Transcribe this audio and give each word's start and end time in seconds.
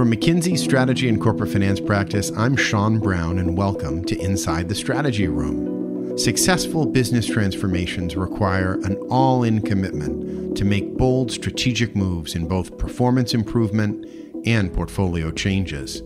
From 0.00 0.10
McKinsey's 0.10 0.62
Strategy 0.62 1.10
and 1.10 1.20
Corporate 1.20 1.52
Finance 1.52 1.78
Practice, 1.78 2.32
I'm 2.34 2.56
Sean 2.56 3.00
Brown, 3.00 3.38
and 3.38 3.54
welcome 3.54 4.02
to 4.06 4.18
Inside 4.18 4.66
the 4.66 4.74
Strategy 4.74 5.28
Room. 5.28 6.16
Successful 6.16 6.86
business 6.86 7.26
transformations 7.26 8.16
require 8.16 8.76
an 8.84 8.96
all 9.10 9.44
in 9.44 9.60
commitment 9.60 10.56
to 10.56 10.64
make 10.64 10.96
bold 10.96 11.30
strategic 11.30 11.94
moves 11.94 12.34
in 12.34 12.48
both 12.48 12.78
performance 12.78 13.34
improvement 13.34 14.06
and 14.46 14.72
portfolio 14.72 15.30
changes. 15.30 16.00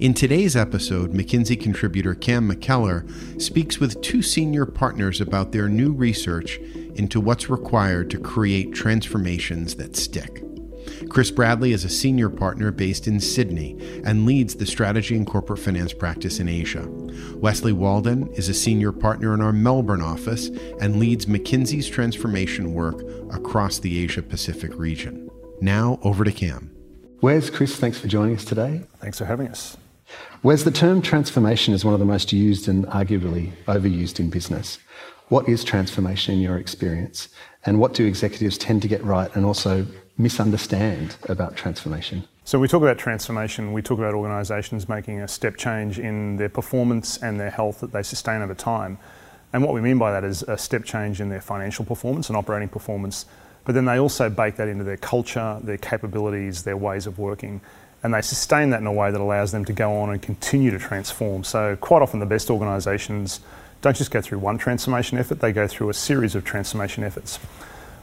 In 0.00 0.14
today's 0.14 0.56
episode, 0.56 1.12
McKinsey 1.12 1.60
contributor 1.60 2.14
Cam 2.14 2.50
MacKellar 2.50 3.06
speaks 3.38 3.78
with 3.78 4.00
two 4.00 4.22
senior 4.22 4.64
partners 4.64 5.20
about 5.20 5.52
their 5.52 5.68
new 5.68 5.92
research 5.92 6.56
into 6.94 7.20
what's 7.20 7.50
required 7.50 8.08
to 8.08 8.18
create 8.18 8.72
transformations 8.72 9.74
that 9.74 9.96
stick. 9.96 10.42
Chris 11.08 11.30
Bradley 11.30 11.72
is 11.72 11.84
a 11.84 11.88
senior 11.88 12.28
partner 12.28 12.70
based 12.70 13.06
in 13.06 13.20
Sydney 13.20 13.76
and 14.04 14.26
leads 14.26 14.54
the 14.54 14.66
strategy 14.66 15.16
and 15.16 15.26
corporate 15.26 15.58
finance 15.58 15.92
practice 15.92 16.38
in 16.38 16.48
Asia. 16.48 16.86
Wesley 17.36 17.72
Walden 17.72 18.28
is 18.34 18.48
a 18.48 18.54
senior 18.54 18.92
partner 18.92 19.34
in 19.34 19.40
our 19.40 19.52
Melbourne 19.52 20.02
office 20.02 20.48
and 20.80 20.96
leads 20.96 21.26
McKinsey's 21.26 21.88
transformation 21.88 22.74
work 22.74 23.02
across 23.32 23.78
the 23.78 24.02
Asia 24.02 24.22
Pacific 24.22 24.74
region. 24.74 25.30
Now, 25.60 25.98
over 26.02 26.24
to 26.24 26.32
Cam. 26.32 26.74
Wes, 27.20 27.48
Chris, 27.50 27.76
thanks 27.76 27.98
for 27.98 28.08
joining 28.08 28.36
us 28.36 28.44
today. 28.44 28.82
Thanks 29.00 29.18
for 29.18 29.24
having 29.24 29.48
us. 29.48 29.76
Wes, 30.42 30.62
the 30.62 30.70
term 30.70 31.00
transformation 31.00 31.72
is 31.72 31.84
one 31.84 31.94
of 31.94 32.00
the 32.00 32.06
most 32.06 32.32
used 32.32 32.68
and 32.68 32.86
arguably 32.86 33.52
overused 33.66 34.20
in 34.20 34.28
business. 34.28 34.78
What 35.28 35.48
is 35.48 35.64
transformation 35.64 36.34
in 36.34 36.40
your 36.40 36.58
experience? 36.58 37.28
And 37.64 37.80
what 37.80 37.94
do 37.94 38.04
executives 38.04 38.58
tend 38.58 38.82
to 38.82 38.88
get 38.88 39.02
right 39.02 39.34
and 39.34 39.46
also 39.46 39.86
misunderstand 40.16 41.16
about 41.28 41.56
transformation? 41.56 42.26
So, 42.44 42.58
we 42.58 42.68
talk 42.68 42.82
about 42.82 42.98
transformation, 42.98 43.72
we 43.72 43.82
talk 43.82 43.98
about 43.98 44.14
organisations 44.14 44.88
making 44.88 45.20
a 45.20 45.28
step 45.28 45.56
change 45.56 45.98
in 45.98 46.36
their 46.36 46.48
performance 46.48 47.16
and 47.22 47.40
their 47.40 47.50
health 47.50 47.80
that 47.80 47.92
they 47.92 48.02
sustain 48.02 48.42
over 48.42 48.54
time. 48.54 48.98
And 49.52 49.62
what 49.62 49.72
we 49.72 49.80
mean 49.80 49.98
by 49.98 50.12
that 50.12 50.24
is 50.24 50.42
a 50.42 50.58
step 50.58 50.84
change 50.84 51.20
in 51.20 51.28
their 51.28 51.40
financial 51.40 51.84
performance 51.84 52.28
and 52.28 52.36
operating 52.36 52.68
performance, 52.68 53.24
but 53.64 53.74
then 53.74 53.84
they 53.84 53.98
also 53.98 54.28
bake 54.28 54.56
that 54.56 54.68
into 54.68 54.84
their 54.84 54.96
culture, 54.96 55.58
their 55.62 55.78
capabilities, 55.78 56.64
their 56.64 56.76
ways 56.76 57.06
of 57.06 57.18
working, 57.18 57.60
and 58.02 58.12
they 58.12 58.20
sustain 58.20 58.70
that 58.70 58.80
in 58.80 58.86
a 58.86 58.92
way 58.92 59.10
that 59.10 59.20
allows 59.20 59.52
them 59.52 59.64
to 59.64 59.72
go 59.72 59.96
on 59.96 60.10
and 60.10 60.20
continue 60.20 60.70
to 60.70 60.78
transform. 60.78 61.44
So, 61.44 61.76
quite 61.76 62.02
often, 62.02 62.20
the 62.20 62.26
best 62.26 62.50
organisations 62.50 63.40
don't 63.80 63.96
just 63.96 64.10
go 64.10 64.20
through 64.20 64.38
one 64.38 64.58
transformation 64.58 65.18
effort, 65.18 65.40
they 65.40 65.52
go 65.52 65.66
through 65.66 65.88
a 65.88 65.94
series 65.94 66.34
of 66.34 66.44
transformation 66.44 67.04
efforts. 67.04 67.38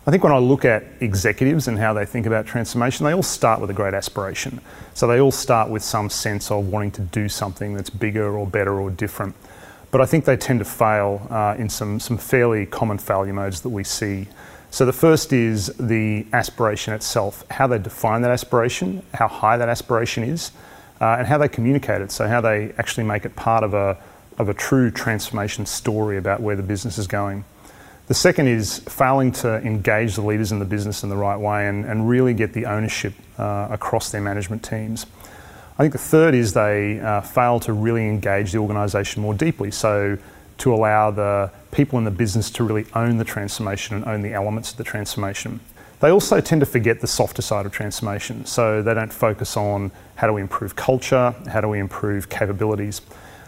I 0.07 0.09
think 0.09 0.23
when 0.23 0.33
I 0.33 0.39
look 0.39 0.65
at 0.65 0.83
executives 0.99 1.67
and 1.67 1.77
how 1.77 1.93
they 1.93 2.05
think 2.05 2.25
about 2.25 2.47
transformation, 2.47 3.05
they 3.05 3.13
all 3.13 3.21
start 3.21 3.61
with 3.61 3.69
a 3.69 3.73
great 3.73 3.93
aspiration. 3.93 4.59
So 4.95 5.05
they 5.05 5.21
all 5.21 5.31
start 5.31 5.69
with 5.69 5.83
some 5.83 6.09
sense 6.09 6.49
of 6.49 6.69
wanting 6.69 6.89
to 6.91 7.01
do 7.01 7.29
something 7.29 7.75
that's 7.75 7.91
bigger 7.91 8.35
or 8.35 8.47
better 8.47 8.79
or 8.81 8.89
different. 8.89 9.35
But 9.91 10.01
I 10.01 10.07
think 10.07 10.25
they 10.25 10.37
tend 10.37 10.57
to 10.57 10.65
fail 10.65 11.27
uh, 11.29 11.55
in 11.59 11.69
some, 11.69 11.99
some 11.99 12.17
fairly 12.17 12.65
common 12.65 12.97
failure 12.97 13.33
modes 13.33 13.61
that 13.61 13.69
we 13.69 13.83
see. 13.83 14.27
So 14.71 14.87
the 14.87 14.93
first 14.93 15.33
is 15.33 15.67
the 15.77 16.25
aspiration 16.33 16.95
itself, 16.95 17.43
how 17.51 17.67
they 17.67 17.77
define 17.77 18.23
that 18.23 18.31
aspiration, 18.31 19.03
how 19.13 19.27
high 19.27 19.57
that 19.57 19.69
aspiration 19.69 20.23
is, 20.23 20.51
uh, 20.99 21.17
and 21.19 21.27
how 21.27 21.37
they 21.37 21.47
communicate 21.47 22.01
it. 22.01 22.11
So 22.11 22.27
how 22.27 22.41
they 22.41 22.73
actually 22.79 23.03
make 23.03 23.23
it 23.23 23.35
part 23.35 23.63
of 23.63 23.75
a, 23.75 23.97
of 24.39 24.49
a 24.49 24.53
true 24.55 24.89
transformation 24.89 25.67
story 25.67 26.17
about 26.17 26.39
where 26.39 26.55
the 26.55 26.63
business 26.63 26.97
is 26.97 27.05
going. 27.05 27.45
The 28.11 28.15
second 28.15 28.47
is 28.47 28.79
failing 28.79 29.31
to 29.31 29.61
engage 29.61 30.15
the 30.15 30.21
leaders 30.21 30.51
in 30.51 30.59
the 30.59 30.65
business 30.65 31.01
in 31.01 31.07
the 31.07 31.15
right 31.15 31.37
way 31.37 31.69
and, 31.69 31.85
and 31.85 32.09
really 32.09 32.33
get 32.33 32.51
the 32.51 32.65
ownership 32.65 33.13
uh, 33.37 33.69
across 33.71 34.11
their 34.11 34.19
management 34.19 34.63
teams. 34.63 35.05
I 35.77 35.83
think 35.83 35.93
the 35.93 35.97
third 35.97 36.35
is 36.35 36.51
they 36.51 36.99
uh, 36.99 37.21
fail 37.21 37.61
to 37.61 37.71
really 37.71 38.05
engage 38.09 38.51
the 38.51 38.57
organisation 38.57 39.21
more 39.21 39.33
deeply. 39.33 39.71
So, 39.71 40.17
to 40.57 40.73
allow 40.73 41.11
the 41.11 41.51
people 41.71 41.97
in 41.99 42.03
the 42.03 42.11
business 42.11 42.51
to 42.51 42.65
really 42.65 42.85
own 42.95 43.15
the 43.15 43.23
transformation 43.23 43.95
and 43.95 44.05
own 44.05 44.23
the 44.23 44.33
elements 44.33 44.71
of 44.71 44.77
the 44.77 44.83
transformation. 44.83 45.61
They 46.01 46.09
also 46.09 46.41
tend 46.41 46.59
to 46.59 46.65
forget 46.65 46.99
the 46.99 47.07
softer 47.07 47.41
side 47.41 47.65
of 47.65 47.71
transformation. 47.71 48.45
So, 48.45 48.81
they 48.81 48.93
don't 48.93 49.13
focus 49.13 49.55
on 49.55 49.89
how 50.15 50.27
do 50.27 50.33
we 50.33 50.41
improve 50.41 50.75
culture, 50.75 51.33
how 51.49 51.61
do 51.61 51.69
we 51.69 51.79
improve 51.79 52.27
capabilities. 52.27 52.99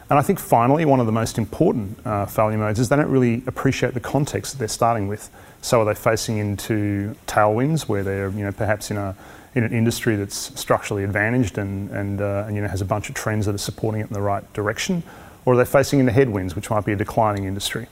And 0.09 0.19
I 0.19 0.21
think 0.21 0.39
finally, 0.39 0.85
one 0.85 0.99
of 0.99 1.05
the 1.05 1.11
most 1.11 1.37
important 1.37 2.05
uh, 2.05 2.25
failure 2.25 2.57
modes 2.57 2.79
is 2.79 2.89
they 2.89 2.95
don't 2.95 3.09
really 3.09 3.43
appreciate 3.47 3.93
the 3.93 3.99
context 3.99 4.53
that 4.53 4.59
they're 4.59 4.67
starting 4.67 5.07
with. 5.07 5.29
So 5.61 5.81
are 5.81 5.85
they 5.85 5.95
facing 5.95 6.37
into 6.37 7.15
tailwinds 7.25 7.87
where 7.87 8.03
they're, 8.03 8.29
you 8.29 8.43
know, 8.43 8.51
perhaps 8.51 8.91
in 8.91 8.97
a 8.97 9.15
in 9.55 9.63
an 9.63 9.71
industry 9.71 10.15
that's 10.15 10.59
structurally 10.59 11.03
advantaged 11.03 11.57
and 11.57 11.89
and, 11.91 12.21
uh, 12.21 12.45
and 12.47 12.55
you 12.55 12.61
know 12.61 12.67
has 12.67 12.81
a 12.81 12.85
bunch 12.85 13.09
of 13.09 13.15
trends 13.15 13.45
that 13.45 13.55
are 13.55 13.59
supporting 13.59 14.01
it 14.01 14.07
in 14.07 14.13
the 14.13 14.21
right 14.21 14.51
direction, 14.53 15.03
or 15.45 15.53
are 15.53 15.57
they 15.57 15.65
facing 15.65 15.99
into 15.99 16.11
headwinds, 16.11 16.55
which 16.55 16.69
might 16.69 16.85
be 16.85 16.91
a 16.91 16.95
declining 16.95 17.45
industry? 17.45 17.87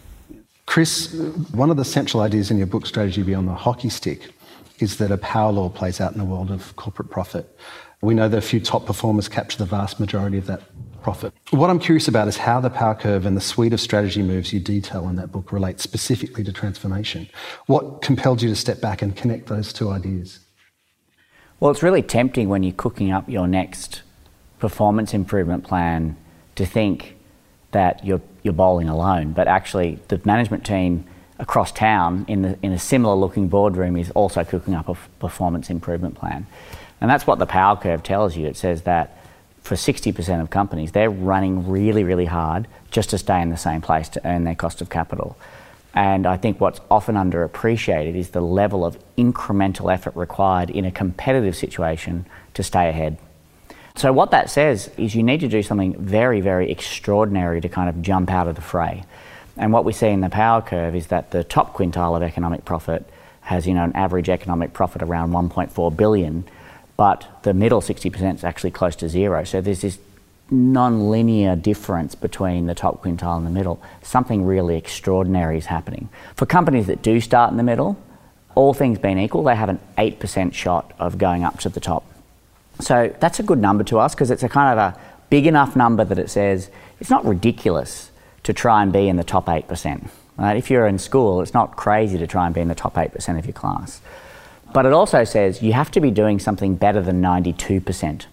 Chris, 0.65 1.13
one 1.51 1.69
of 1.69 1.77
the 1.77 1.85
central 1.85 2.23
ideas 2.23 2.49
in 2.49 2.57
your 2.57 2.67
book, 2.67 2.85
Strategy 2.85 3.23
Beyond 3.23 3.47
the 3.47 3.53
Hockey 3.53 3.89
Stick, 3.89 4.33
is 4.79 4.97
that 4.97 5.11
a 5.11 5.17
power 5.17 5.51
law 5.51 5.69
plays 5.69 5.99
out 5.99 6.13
in 6.13 6.17
the 6.17 6.25
world 6.25 6.49
of 6.49 6.75
corporate 6.75 7.09
profit. 7.09 7.57
We 8.01 8.15
know 8.15 8.27
that 8.29 8.37
a 8.37 8.41
few 8.41 8.59
top 8.59 8.85
performers 8.85 9.27
capture 9.27 9.57
the 9.57 9.65
vast 9.65 9.99
majority 9.99 10.37
of 10.37 10.47
that 10.47 10.61
profit. 11.01 11.33
What 11.49 11.69
I'm 11.69 11.79
curious 11.79 12.07
about 12.07 12.27
is 12.27 12.37
how 12.37 12.59
the 12.59 12.69
power 12.69 12.95
curve 12.95 13.25
and 13.25 13.35
the 13.35 13.41
suite 13.41 13.73
of 13.73 13.79
strategy 13.79 14.21
moves 14.21 14.53
you 14.53 14.59
detail 14.59 15.07
in 15.09 15.15
that 15.15 15.31
book 15.31 15.51
relate 15.51 15.79
specifically 15.79 16.43
to 16.43 16.53
transformation. 16.53 17.29
What 17.65 18.01
compelled 18.01 18.41
you 18.41 18.49
to 18.49 18.55
step 18.55 18.81
back 18.81 19.01
and 19.01 19.15
connect 19.15 19.47
those 19.47 19.73
two 19.73 19.89
ideas? 19.89 20.39
Well, 21.59 21.71
it's 21.71 21.83
really 21.83 22.01
tempting 22.01 22.49
when 22.49 22.63
you're 22.63 22.73
cooking 22.73 23.11
up 23.11 23.29
your 23.29 23.47
next 23.47 24.01
performance 24.59 25.13
improvement 25.13 25.63
plan 25.63 26.17
to 26.55 26.65
think 26.65 27.17
that 27.71 28.05
you're, 28.05 28.21
you're 28.43 28.53
bowling 28.53 28.89
alone, 28.89 29.33
but 29.33 29.47
actually, 29.47 29.99
the 30.09 30.21
management 30.25 30.65
team 30.65 31.05
across 31.39 31.71
town 31.71 32.25
in, 32.27 32.43
the, 32.43 32.59
in 32.61 32.71
a 32.71 32.79
similar 32.79 33.15
looking 33.15 33.47
boardroom 33.47 33.97
is 33.97 34.11
also 34.11 34.43
cooking 34.43 34.75
up 34.75 34.87
a 34.87 34.95
performance 35.19 35.69
improvement 35.69 36.15
plan. 36.15 36.45
And 36.99 37.09
that's 37.09 37.25
what 37.25 37.39
the 37.39 37.47
power 37.47 37.75
curve 37.75 38.03
tells 38.03 38.37
you. 38.37 38.45
It 38.47 38.55
says 38.55 38.83
that 38.83 39.20
for 39.61 39.75
60% 39.75 40.41
of 40.41 40.49
companies, 40.49 40.91
they're 40.91 41.09
running 41.09 41.69
really, 41.69 42.03
really 42.03 42.25
hard 42.25 42.67
just 42.89 43.09
to 43.11 43.17
stay 43.17 43.41
in 43.41 43.49
the 43.49 43.57
same 43.57 43.81
place 43.81 44.09
to 44.09 44.27
earn 44.27 44.43
their 44.43 44.55
cost 44.55 44.81
of 44.81 44.89
capital. 44.89 45.37
And 45.93 46.25
I 46.25 46.37
think 46.37 46.61
what's 46.61 46.79
often 46.89 47.15
underappreciated 47.15 48.15
is 48.15 48.29
the 48.29 48.41
level 48.41 48.85
of 48.85 48.97
incremental 49.17 49.93
effort 49.93 50.15
required 50.15 50.69
in 50.69 50.85
a 50.85 50.91
competitive 50.91 51.55
situation 51.55 52.25
to 52.53 52.63
stay 52.63 52.89
ahead. 52.89 53.17
So, 53.95 54.13
what 54.13 54.31
that 54.31 54.49
says 54.49 54.89
is 54.97 55.15
you 55.15 55.23
need 55.23 55.41
to 55.41 55.49
do 55.49 55.61
something 55.61 55.95
very, 55.97 56.39
very 56.39 56.71
extraordinary 56.71 57.59
to 57.59 57.67
kind 57.67 57.89
of 57.89 58.01
jump 58.01 58.31
out 58.31 58.47
of 58.47 58.55
the 58.55 58.61
fray. 58.61 59.03
And 59.57 59.73
what 59.73 59.83
we 59.83 59.91
see 59.91 60.07
in 60.07 60.21
the 60.21 60.29
power 60.29 60.61
curve 60.61 60.95
is 60.95 61.07
that 61.07 61.31
the 61.31 61.43
top 61.43 61.75
quintile 61.75 62.15
of 62.15 62.23
economic 62.23 62.63
profit 62.63 63.07
has, 63.41 63.67
you 63.67 63.73
know, 63.73 63.83
an 63.83 63.93
average 63.93 64.29
economic 64.29 64.71
profit 64.71 65.01
around 65.01 65.31
1.4 65.31 65.97
billion 65.97 66.45
but 67.01 67.25
the 67.41 67.51
middle 67.51 67.81
60% 67.81 68.35
is 68.35 68.43
actually 68.43 68.69
close 68.69 68.95
to 68.97 69.09
zero. 69.09 69.43
So 69.43 69.59
there's 69.59 69.81
this 69.81 69.97
non-linear 70.51 71.55
difference 71.55 72.13
between 72.13 72.67
the 72.67 72.75
top 72.75 73.01
quintile 73.01 73.37
and 73.37 73.45
the 73.47 73.49
middle. 73.49 73.81
Something 74.03 74.45
really 74.45 74.77
extraordinary 74.77 75.57
is 75.57 75.65
happening. 75.65 76.09
For 76.35 76.45
companies 76.45 76.85
that 76.85 77.01
do 77.01 77.19
start 77.19 77.49
in 77.49 77.57
the 77.57 77.63
middle, 77.63 77.97
all 78.53 78.75
things 78.75 78.99
being 78.99 79.17
equal, 79.17 79.41
they 79.41 79.55
have 79.55 79.69
an 79.69 79.79
8% 79.97 80.53
shot 80.53 80.93
of 80.99 81.17
going 81.17 81.43
up 81.43 81.57
to 81.61 81.69
the 81.69 81.79
top. 81.79 82.03
So 82.79 83.11
that's 83.19 83.39
a 83.39 83.43
good 83.43 83.57
number 83.57 83.83
to 83.85 83.97
us 83.97 84.13
because 84.13 84.29
it's 84.29 84.43
a 84.43 84.49
kind 84.49 84.71
of 84.71 84.93
a 84.93 84.99
big 85.31 85.47
enough 85.47 85.75
number 85.75 86.05
that 86.05 86.19
it 86.19 86.29
says 86.29 86.69
it's 86.99 87.09
not 87.09 87.25
ridiculous 87.25 88.11
to 88.43 88.53
try 88.53 88.83
and 88.83 88.93
be 88.93 89.09
in 89.09 89.15
the 89.15 89.23
top 89.23 89.47
8%. 89.47 90.07
Right? 90.37 90.55
If 90.55 90.69
you're 90.69 90.85
in 90.85 90.99
school, 90.99 91.41
it's 91.41 91.55
not 91.55 91.77
crazy 91.77 92.19
to 92.19 92.27
try 92.27 92.45
and 92.45 92.53
be 92.53 92.61
in 92.61 92.67
the 92.67 92.75
top 92.75 92.93
8% 92.93 93.39
of 93.39 93.47
your 93.47 93.53
class. 93.53 94.01
But 94.73 94.85
it 94.85 94.93
also 94.93 95.23
says 95.23 95.61
you 95.61 95.73
have 95.73 95.91
to 95.91 96.01
be 96.01 96.11
doing 96.11 96.39
something 96.39 96.75
better 96.75 97.01
than 97.01 97.21
92%. 97.21 98.25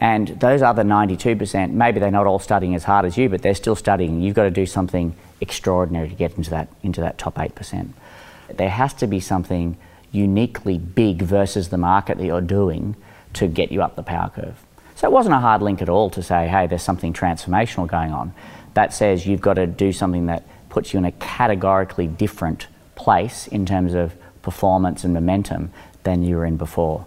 And 0.00 0.28
those 0.28 0.62
other 0.62 0.82
92%, 0.82 1.70
maybe 1.70 2.00
they're 2.00 2.10
not 2.10 2.26
all 2.26 2.38
studying 2.38 2.74
as 2.74 2.84
hard 2.84 3.04
as 3.06 3.16
you, 3.16 3.28
but 3.28 3.42
they're 3.42 3.54
still 3.54 3.76
studying. 3.76 4.20
You've 4.20 4.34
got 4.34 4.44
to 4.44 4.50
do 4.50 4.66
something 4.66 5.14
extraordinary 5.40 6.08
to 6.08 6.14
get 6.14 6.36
into 6.36 6.50
that, 6.50 6.68
into 6.82 7.00
that 7.00 7.16
top 7.18 7.36
8%. 7.36 7.90
There 8.56 8.70
has 8.70 8.92
to 8.94 9.06
be 9.06 9.20
something 9.20 9.76
uniquely 10.12 10.78
big 10.78 11.22
versus 11.22 11.70
the 11.70 11.78
market 11.78 12.18
that 12.18 12.24
you're 12.24 12.40
doing 12.40 12.96
to 13.34 13.48
get 13.48 13.72
you 13.72 13.82
up 13.82 13.96
the 13.96 14.02
power 14.02 14.30
curve. 14.30 14.64
So 14.94 15.08
it 15.08 15.12
wasn't 15.12 15.34
a 15.34 15.40
hard 15.40 15.60
link 15.60 15.82
at 15.82 15.88
all 15.88 16.10
to 16.10 16.22
say, 16.22 16.46
hey, 16.48 16.66
there's 16.66 16.82
something 16.82 17.12
transformational 17.12 17.86
going 17.88 18.12
on. 18.12 18.32
That 18.74 18.92
says 18.92 19.26
you've 19.26 19.40
got 19.40 19.54
to 19.54 19.66
do 19.66 19.92
something 19.92 20.26
that 20.26 20.44
puts 20.68 20.92
you 20.92 20.98
in 20.98 21.04
a 21.04 21.12
categorically 21.12 22.06
different 22.06 22.66
place 22.94 23.46
in 23.48 23.66
terms 23.66 23.94
of 23.94 24.14
performance 24.44 25.02
and 25.02 25.12
momentum 25.12 25.72
than 26.04 26.22
you 26.22 26.36
were 26.36 26.44
in 26.44 26.56
before. 26.56 27.06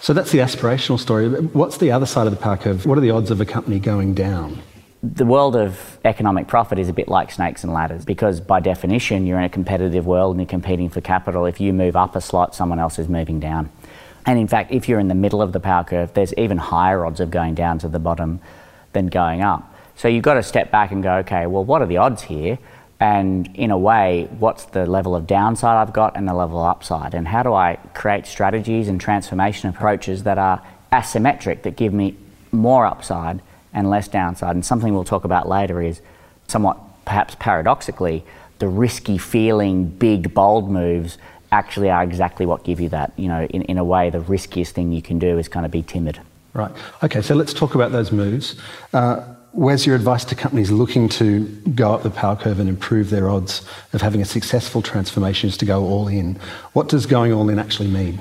So 0.00 0.12
that's 0.12 0.30
the 0.30 0.38
aspirational 0.38 0.98
story. 0.98 1.28
What's 1.28 1.78
the 1.78 1.90
other 1.90 2.06
side 2.06 2.26
of 2.26 2.32
the 2.32 2.40
power 2.40 2.56
curve? 2.56 2.86
What 2.86 2.96
are 2.96 3.00
the 3.00 3.10
odds 3.10 3.30
of 3.30 3.40
a 3.40 3.44
company 3.44 3.80
going 3.80 4.14
down? 4.14 4.62
The 5.02 5.26
world 5.26 5.56
of 5.56 5.98
economic 6.04 6.46
profit 6.46 6.78
is 6.78 6.88
a 6.88 6.92
bit 6.92 7.08
like 7.08 7.30
snakes 7.30 7.64
and 7.64 7.72
ladders 7.72 8.04
because, 8.04 8.40
by 8.40 8.60
definition, 8.60 9.26
you're 9.26 9.38
in 9.38 9.44
a 9.44 9.50
competitive 9.50 10.06
world 10.06 10.36
and 10.36 10.40
you're 10.40 10.48
competing 10.48 10.88
for 10.88 11.00
capital. 11.00 11.44
If 11.44 11.60
you 11.60 11.72
move 11.72 11.96
up 11.96 12.16
a 12.16 12.20
slot, 12.20 12.54
someone 12.54 12.78
else 12.78 12.98
is 12.98 13.08
moving 13.08 13.40
down. 13.40 13.70
And 14.24 14.38
in 14.38 14.48
fact, 14.48 14.72
if 14.72 14.88
you're 14.88 15.00
in 15.00 15.08
the 15.08 15.14
middle 15.14 15.42
of 15.42 15.52
the 15.52 15.60
power 15.60 15.84
curve, 15.84 16.14
there's 16.14 16.32
even 16.34 16.56
higher 16.56 17.04
odds 17.04 17.20
of 17.20 17.30
going 17.30 17.54
down 17.54 17.78
to 17.80 17.88
the 17.88 17.98
bottom 17.98 18.40
than 18.94 19.08
going 19.08 19.42
up. 19.42 19.74
So 19.96 20.08
you've 20.08 20.22
got 20.22 20.34
to 20.34 20.42
step 20.42 20.70
back 20.70 20.90
and 20.90 21.02
go, 21.02 21.16
okay, 21.16 21.46
well, 21.46 21.64
what 21.64 21.82
are 21.82 21.86
the 21.86 21.98
odds 21.98 22.22
here? 22.22 22.58
And 23.00 23.50
in 23.54 23.70
a 23.70 23.78
way, 23.78 24.28
what's 24.38 24.64
the 24.64 24.86
level 24.86 25.14
of 25.16 25.26
downside 25.26 25.76
I've 25.76 25.92
got 25.92 26.16
and 26.16 26.28
the 26.28 26.34
level 26.34 26.58
of 26.58 26.66
upside? 26.66 27.14
And 27.14 27.28
how 27.28 27.42
do 27.42 27.52
I 27.52 27.76
create 27.92 28.26
strategies 28.26 28.88
and 28.88 29.00
transformation 29.00 29.68
approaches 29.68 30.22
that 30.22 30.38
are 30.38 30.62
asymmetric, 30.92 31.62
that 31.62 31.76
give 31.76 31.92
me 31.92 32.16
more 32.52 32.86
upside 32.86 33.42
and 33.72 33.90
less 33.90 34.08
downside? 34.08 34.54
And 34.54 34.64
something 34.64 34.94
we'll 34.94 35.04
talk 35.04 35.24
about 35.24 35.48
later 35.48 35.82
is 35.82 36.00
somewhat 36.46 36.78
perhaps 37.04 37.34
paradoxically, 37.38 38.24
the 38.58 38.68
risky 38.68 39.18
feeling, 39.18 39.86
big, 39.86 40.32
bold 40.32 40.70
moves 40.70 41.18
actually 41.52 41.90
are 41.90 42.02
exactly 42.02 42.46
what 42.46 42.64
give 42.64 42.80
you 42.80 42.88
that. 42.90 43.12
You 43.16 43.28
know, 43.28 43.44
in, 43.44 43.62
in 43.62 43.78
a 43.78 43.84
way, 43.84 44.10
the 44.10 44.20
riskiest 44.20 44.74
thing 44.74 44.92
you 44.92 45.02
can 45.02 45.18
do 45.18 45.38
is 45.38 45.48
kind 45.48 45.66
of 45.66 45.72
be 45.72 45.82
timid. 45.82 46.20
Right. 46.52 46.70
Okay, 47.02 47.20
so 47.20 47.34
let's 47.34 47.52
talk 47.52 47.74
about 47.74 47.90
those 47.90 48.12
moves. 48.12 48.54
Uh, 48.92 49.33
where's 49.54 49.86
your 49.86 49.94
advice 49.94 50.24
to 50.24 50.34
companies 50.34 50.72
looking 50.72 51.08
to 51.08 51.44
go 51.76 51.94
up 51.94 52.02
the 52.02 52.10
power 52.10 52.34
curve 52.34 52.58
and 52.58 52.68
improve 52.68 53.10
their 53.10 53.30
odds 53.30 53.64
of 53.92 54.02
having 54.02 54.20
a 54.20 54.24
successful 54.24 54.82
transformation 54.82 55.48
is 55.48 55.56
to 55.56 55.64
go 55.64 55.84
all 55.84 56.08
in? 56.08 56.34
What 56.72 56.88
does 56.88 57.06
going 57.06 57.32
all 57.32 57.48
in 57.48 57.58
actually 57.60 57.88
mean? 57.88 58.20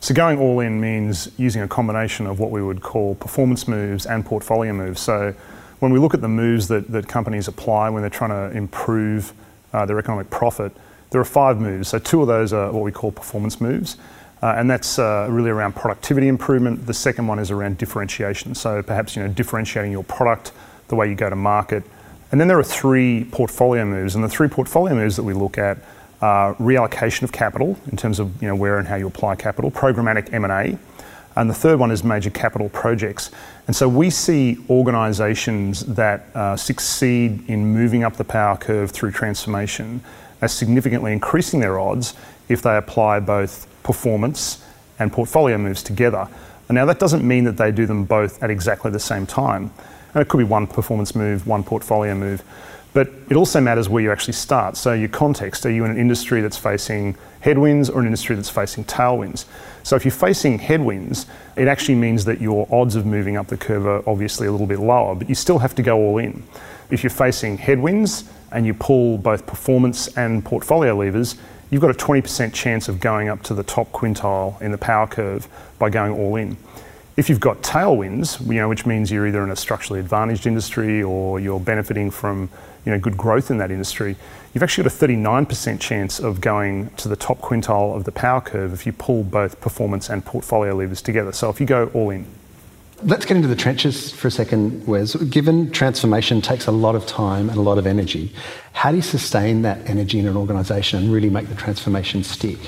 So 0.00 0.14
going 0.14 0.38
all 0.38 0.60
in 0.60 0.78
means 0.80 1.30
using 1.38 1.62
a 1.62 1.68
combination 1.68 2.26
of 2.26 2.38
what 2.38 2.50
we 2.50 2.62
would 2.62 2.82
call 2.82 3.14
performance 3.14 3.66
moves 3.66 4.04
and 4.04 4.24
portfolio 4.24 4.72
moves. 4.74 5.00
So 5.00 5.34
when 5.78 5.90
we 5.90 5.98
look 5.98 6.12
at 6.12 6.20
the 6.20 6.28
moves 6.28 6.68
that, 6.68 6.88
that 6.92 7.08
companies 7.08 7.48
apply 7.48 7.88
when 7.88 8.02
they're 8.02 8.10
trying 8.10 8.30
to 8.30 8.56
improve 8.56 9.32
uh, 9.72 9.86
their 9.86 9.98
economic 9.98 10.28
profit, 10.28 10.72
there 11.10 11.20
are 11.20 11.24
five 11.24 11.58
moves. 11.58 11.88
So 11.88 11.98
two 11.98 12.20
of 12.20 12.28
those 12.28 12.52
are 12.52 12.70
what 12.70 12.82
we 12.82 12.92
call 12.92 13.10
performance 13.10 13.58
moves. 13.58 13.96
Uh, 14.42 14.54
and 14.56 14.70
that's 14.70 14.98
uh, 14.98 15.26
really 15.30 15.50
around 15.50 15.74
productivity 15.74 16.28
improvement. 16.28 16.86
The 16.86 16.94
second 16.94 17.26
one 17.26 17.38
is 17.38 17.50
around 17.50 17.78
differentiation. 17.78 18.54
So 18.54 18.82
perhaps 18.82 19.16
you 19.16 19.22
know 19.22 19.28
differentiating 19.28 19.92
your 19.92 20.04
product, 20.04 20.52
the 20.88 20.96
way 20.96 21.08
you 21.08 21.14
go 21.14 21.28
to 21.28 21.36
market. 21.36 21.82
And 22.30 22.40
then 22.40 22.46
there 22.46 22.58
are 22.58 22.64
three 22.64 23.24
portfolio 23.24 23.84
moves, 23.84 24.14
and 24.14 24.22
the 24.22 24.28
three 24.28 24.48
portfolio 24.48 24.94
moves 24.94 25.16
that 25.16 25.22
we 25.22 25.32
look 25.32 25.58
at 25.58 25.78
are 26.20 26.54
reallocation 26.56 27.22
of 27.22 27.32
capital 27.32 27.78
in 27.90 27.96
terms 27.96 28.18
of 28.18 28.40
you 28.42 28.48
know 28.48 28.54
where 28.54 28.78
and 28.78 28.86
how 28.88 28.96
you 28.96 29.06
apply 29.06 29.36
capital, 29.36 29.70
programmatic 29.70 30.32
M&A, 30.32 30.78
and 31.36 31.48
the 31.48 31.54
third 31.54 31.78
one 31.78 31.90
is 31.90 32.02
major 32.04 32.30
capital 32.30 32.68
projects. 32.68 33.30
And 33.66 33.76
so 33.76 33.88
we 33.88 34.10
see 34.10 34.58
organisations 34.68 35.84
that 35.86 36.26
uh, 36.34 36.56
succeed 36.56 37.48
in 37.48 37.66
moving 37.66 38.02
up 38.02 38.16
the 38.16 38.24
power 38.24 38.56
curve 38.56 38.90
through 38.90 39.12
transformation 39.12 40.02
as 40.40 40.52
significantly 40.52 41.12
increasing 41.12 41.60
their 41.60 41.78
odds 41.78 42.14
if 42.48 42.62
they 42.62 42.76
apply 42.76 43.20
both 43.20 43.66
performance 43.82 44.64
and 44.98 45.12
portfolio 45.12 45.58
moves 45.58 45.82
together. 45.82 46.28
Now, 46.70 46.84
that 46.84 46.98
doesn't 46.98 47.26
mean 47.26 47.44
that 47.44 47.56
they 47.56 47.72
do 47.72 47.86
them 47.86 48.04
both 48.04 48.42
at 48.42 48.50
exactly 48.50 48.90
the 48.90 49.00
same 49.00 49.26
time. 49.26 49.70
And 50.12 50.22
it 50.22 50.28
could 50.28 50.38
be 50.38 50.44
one 50.44 50.66
performance 50.66 51.14
move, 51.14 51.46
one 51.46 51.62
portfolio 51.64 52.14
move. 52.14 52.42
But 52.92 53.10
it 53.30 53.36
also 53.36 53.60
matters 53.60 53.88
where 53.88 54.02
you 54.02 54.10
actually 54.10 54.34
start. 54.34 54.76
So, 54.76 54.92
your 54.92 55.08
context 55.08 55.64
are 55.66 55.70
you 55.70 55.84
in 55.84 55.90
an 55.90 55.98
industry 55.98 56.40
that's 56.40 56.56
facing 56.56 57.16
headwinds 57.40 57.88
or 57.88 58.00
an 58.00 58.06
industry 58.06 58.34
that's 58.34 58.50
facing 58.50 58.84
tailwinds? 58.84 59.44
So, 59.82 59.94
if 59.96 60.04
you're 60.04 60.12
facing 60.12 60.58
headwinds, 60.58 61.26
it 61.56 61.68
actually 61.68 61.94
means 61.94 62.24
that 62.24 62.40
your 62.40 62.66
odds 62.70 62.96
of 62.96 63.06
moving 63.06 63.36
up 63.36 63.48
the 63.48 63.56
curve 63.56 63.86
are 63.86 64.02
obviously 64.06 64.46
a 64.46 64.52
little 64.52 64.66
bit 64.66 64.80
lower, 64.80 65.14
but 65.14 65.28
you 65.28 65.34
still 65.34 65.58
have 65.58 65.74
to 65.76 65.82
go 65.82 65.96
all 65.96 66.18
in. 66.18 66.42
If 66.90 67.02
you're 67.02 67.10
facing 67.10 67.58
headwinds 67.58 68.24
and 68.52 68.66
you 68.66 68.74
pull 68.74 69.18
both 69.18 69.46
performance 69.46 70.08
and 70.16 70.44
portfolio 70.44 70.96
levers, 70.96 71.36
you've 71.70 71.82
got 71.82 71.90
a 71.90 71.94
20% 71.94 72.52
chance 72.52 72.88
of 72.88 73.00
going 73.00 73.28
up 73.28 73.42
to 73.44 73.54
the 73.54 73.62
top 73.62 73.92
quintile 73.92 74.60
in 74.60 74.72
the 74.72 74.78
power 74.78 75.06
curve 75.06 75.48
by 75.78 75.90
going 75.90 76.12
all 76.12 76.36
in. 76.36 76.56
If 77.16 77.28
you've 77.28 77.40
got 77.40 77.62
tailwinds, 77.62 78.40
you 78.46 78.54
know, 78.54 78.68
which 78.68 78.86
means 78.86 79.10
you're 79.10 79.26
either 79.26 79.42
in 79.42 79.50
a 79.50 79.56
structurally 79.56 80.00
advantaged 80.00 80.46
industry 80.46 81.02
or 81.02 81.40
you're 81.40 81.60
benefiting 81.60 82.10
from 82.10 82.48
you 82.84 82.92
know, 82.92 82.98
good 82.98 83.16
growth 83.16 83.50
in 83.50 83.58
that 83.58 83.70
industry, 83.70 84.16
you've 84.54 84.62
actually 84.62 84.84
got 84.84 84.92
a 84.92 85.06
39% 85.06 85.80
chance 85.80 86.20
of 86.20 86.40
going 86.40 86.90
to 86.90 87.08
the 87.08 87.16
top 87.16 87.40
quintile 87.40 87.94
of 87.94 88.04
the 88.04 88.12
power 88.12 88.40
curve 88.40 88.72
if 88.72 88.86
you 88.86 88.92
pull 88.92 89.24
both 89.24 89.60
performance 89.60 90.08
and 90.08 90.24
portfolio 90.24 90.74
levers 90.74 91.02
together. 91.02 91.32
So 91.32 91.50
if 91.50 91.60
you 91.60 91.66
go 91.66 91.90
all 91.92 92.10
in. 92.10 92.24
Let's 93.04 93.24
get 93.24 93.36
into 93.36 93.46
the 93.46 93.54
trenches 93.54 94.10
for 94.10 94.26
a 94.26 94.30
second, 94.30 94.84
Wes. 94.88 95.14
Given 95.14 95.70
transformation 95.70 96.40
takes 96.40 96.66
a 96.66 96.72
lot 96.72 96.96
of 96.96 97.06
time 97.06 97.48
and 97.48 97.56
a 97.56 97.60
lot 97.60 97.78
of 97.78 97.86
energy, 97.86 98.32
how 98.72 98.90
do 98.90 98.96
you 98.96 99.04
sustain 99.04 99.62
that 99.62 99.88
energy 99.88 100.18
in 100.18 100.26
an 100.26 100.36
organisation 100.36 100.98
and 100.98 101.12
really 101.12 101.30
make 101.30 101.48
the 101.48 101.54
transformation 101.54 102.24
stick? 102.24 102.58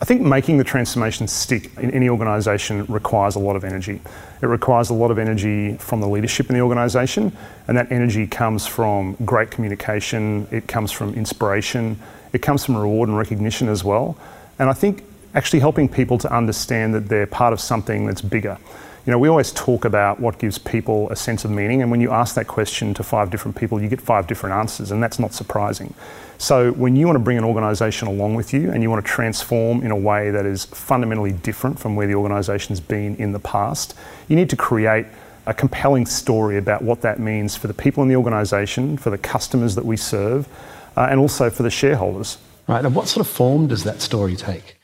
I 0.00 0.04
think 0.04 0.22
making 0.22 0.58
the 0.58 0.64
transformation 0.64 1.28
stick 1.28 1.70
in 1.78 1.92
any 1.92 2.08
organisation 2.08 2.84
requires 2.86 3.36
a 3.36 3.38
lot 3.38 3.54
of 3.54 3.62
energy. 3.62 4.00
It 4.42 4.46
requires 4.46 4.90
a 4.90 4.94
lot 4.94 5.12
of 5.12 5.20
energy 5.20 5.76
from 5.76 6.00
the 6.00 6.08
leadership 6.08 6.50
in 6.50 6.56
the 6.56 6.62
organisation, 6.62 7.32
and 7.68 7.78
that 7.78 7.92
energy 7.92 8.26
comes 8.26 8.66
from 8.66 9.16
great 9.24 9.52
communication, 9.52 10.48
it 10.50 10.66
comes 10.66 10.90
from 10.90 11.14
inspiration, 11.14 11.96
it 12.32 12.42
comes 12.42 12.64
from 12.64 12.76
reward 12.76 13.08
and 13.08 13.16
recognition 13.16 13.68
as 13.68 13.84
well. 13.84 14.18
And 14.58 14.68
I 14.68 14.72
think 14.72 15.04
actually 15.36 15.60
helping 15.60 15.88
people 15.88 16.18
to 16.18 16.34
understand 16.34 16.92
that 16.94 17.08
they're 17.08 17.28
part 17.28 17.52
of 17.52 17.60
something 17.60 18.04
that's 18.04 18.20
bigger. 18.20 18.58
You 19.06 19.12
know, 19.12 19.18
we 19.20 19.28
always 19.28 19.52
talk 19.52 19.84
about 19.84 20.18
what 20.18 20.40
gives 20.40 20.58
people 20.58 21.08
a 21.10 21.16
sense 21.16 21.44
of 21.44 21.52
meaning, 21.52 21.80
and 21.80 21.92
when 21.92 22.00
you 22.00 22.10
ask 22.10 22.34
that 22.34 22.48
question 22.48 22.92
to 22.94 23.04
five 23.04 23.30
different 23.30 23.56
people, 23.56 23.80
you 23.80 23.88
get 23.88 24.00
five 24.00 24.26
different 24.26 24.56
answers, 24.56 24.90
and 24.90 25.00
that's 25.00 25.20
not 25.20 25.32
surprising. 25.32 25.94
So, 26.38 26.72
when 26.72 26.96
you 26.96 27.06
want 27.06 27.14
to 27.14 27.22
bring 27.22 27.38
an 27.38 27.44
organisation 27.44 28.08
along 28.08 28.34
with 28.34 28.52
you 28.52 28.72
and 28.72 28.82
you 28.82 28.90
want 28.90 29.06
to 29.06 29.08
transform 29.08 29.84
in 29.84 29.92
a 29.92 29.96
way 29.96 30.30
that 30.32 30.44
is 30.44 30.64
fundamentally 30.64 31.30
different 31.30 31.78
from 31.78 31.94
where 31.94 32.08
the 32.08 32.16
organisation's 32.16 32.80
been 32.80 33.14
in 33.14 33.30
the 33.30 33.38
past, 33.38 33.94
you 34.26 34.34
need 34.34 34.50
to 34.50 34.56
create 34.56 35.06
a 35.46 35.54
compelling 35.54 36.04
story 36.04 36.56
about 36.56 36.82
what 36.82 37.02
that 37.02 37.20
means 37.20 37.54
for 37.54 37.68
the 37.68 37.74
people 37.74 38.02
in 38.02 38.08
the 38.08 38.16
organisation, 38.16 38.96
for 38.96 39.10
the 39.10 39.18
customers 39.18 39.76
that 39.76 39.84
we 39.84 39.96
serve, 39.96 40.48
uh, 40.96 41.06
and 41.08 41.20
also 41.20 41.48
for 41.48 41.62
the 41.62 41.70
shareholders. 41.70 42.38
Right, 42.66 42.84
and 42.84 42.92
what 42.92 43.06
sort 43.06 43.24
of 43.24 43.32
form 43.32 43.68
does 43.68 43.84
that 43.84 44.02
story 44.02 44.34
take? 44.34 44.75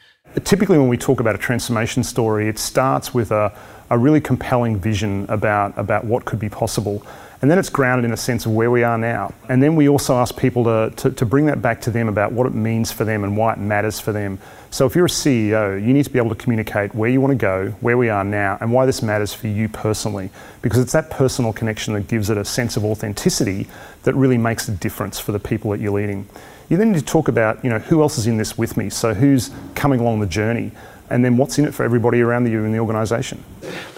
Typically, 0.45 0.79
when 0.79 0.89
we 0.89 0.97
talk 0.97 1.21
about 1.21 1.35
a 1.35 1.39
transformation 1.39 2.03
story, 2.03 2.49
it 2.49 2.59
starts 2.59 3.13
with 3.13 3.31
a, 3.31 3.53
a 3.91 3.99
really 3.99 4.21
compelling 4.21 4.79
vision 4.79 5.27
about, 5.29 5.77
about 5.77 6.05
what 6.05 6.25
could 6.25 6.39
be 6.39 6.49
possible. 6.49 7.05
And 7.43 7.51
then 7.51 7.59
it's 7.59 7.69
grounded 7.69 8.05
in 8.05 8.13
a 8.13 8.17
sense 8.17 8.47
of 8.47 8.53
where 8.53 8.71
we 8.71 8.85
are 8.85 8.97
now. 8.97 9.35
And 9.49 9.61
then 9.61 9.75
we 9.75 9.89
also 9.89 10.15
ask 10.15 10.37
people 10.37 10.63
to, 10.63 10.93
to, 10.97 11.11
to, 11.11 11.27
bring 11.27 11.47
that 11.47 11.61
back 11.61 11.81
to 11.83 11.91
them 11.91 12.09
about 12.09 12.31
what 12.31 12.47
it 12.47 12.55
means 12.55 12.93
for 12.93 13.05
them 13.05 13.25
and 13.25 13.37
why 13.37 13.53
it 13.53 13.59
matters 13.59 13.99
for 13.99 14.13
them. 14.13 14.39
So 14.71 14.87
if 14.87 14.95
you're 14.95 15.07
a 15.07 15.09
CEO, 15.09 15.75
you 15.85 15.93
need 15.93 16.05
to 16.05 16.11
be 16.11 16.21
able 16.21 16.29
to 16.29 16.37
communicate 16.37 16.95
where 16.95 17.11
you 17.11 17.21
want 17.21 17.33
to 17.33 17.37
go, 17.37 17.71
where 17.81 17.99
we 17.99 18.09
are 18.09 18.23
now, 18.23 18.59
and 18.61 18.73
why 18.73 18.87
this 18.87 19.03
matters 19.03 19.35
for 19.35 19.49
you 19.49 19.69
personally. 19.69 20.31
Because 20.63 20.79
it's 20.79 20.93
that 20.93 21.11
personal 21.11 21.53
connection 21.53 21.95
that 21.95 22.07
gives 22.07 22.31
it 22.31 22.39
a 22.39 22.45
sense 22.45 22.77
of 22.77 22.85
authenticity 22.85 23.67
that 24.05 24.15
really 24.15 24.39
makes 24.39 24.69
a 24.69 24.73
difference 24.73 25.19
for 25.19 25.33
the 25.33 25.41
people 25.41 25.73
that 25.73 25.81
you're 25.81 25.93
leading. 25.93 26.29
You 26.73 26.79
then 26.79 26.93
need 26.93 27.01
to 27.01 27.05
talk 27.05 27.29
about, 27.29 27.63
you 27.63 27.69
know, 27.69 27.81
who 27.81 28.01
else 28.01 28.17
is 28.17 28.27
in 28.27 28.39
this 28.39 28.57
with 28.57 28.79
me? 28.79 28.89
So 28.89 29.13
who's 29.13 29.51
coming 29.75 30.01
along 30.01 30.21
the 30.21 30.27
journey? 30.27 30.73
and 31.11 31.23
then 31.23 31.37
what's 31.37 31.59
in 31.59 31.67
it 31.67 31.75
for 31.75 31.83
everybody 31.83 32.23
around 32.23 32.51
you 32.51 32.65
in 32.65 32.73
the 32.73 32.79
organisation. 32.79 33.45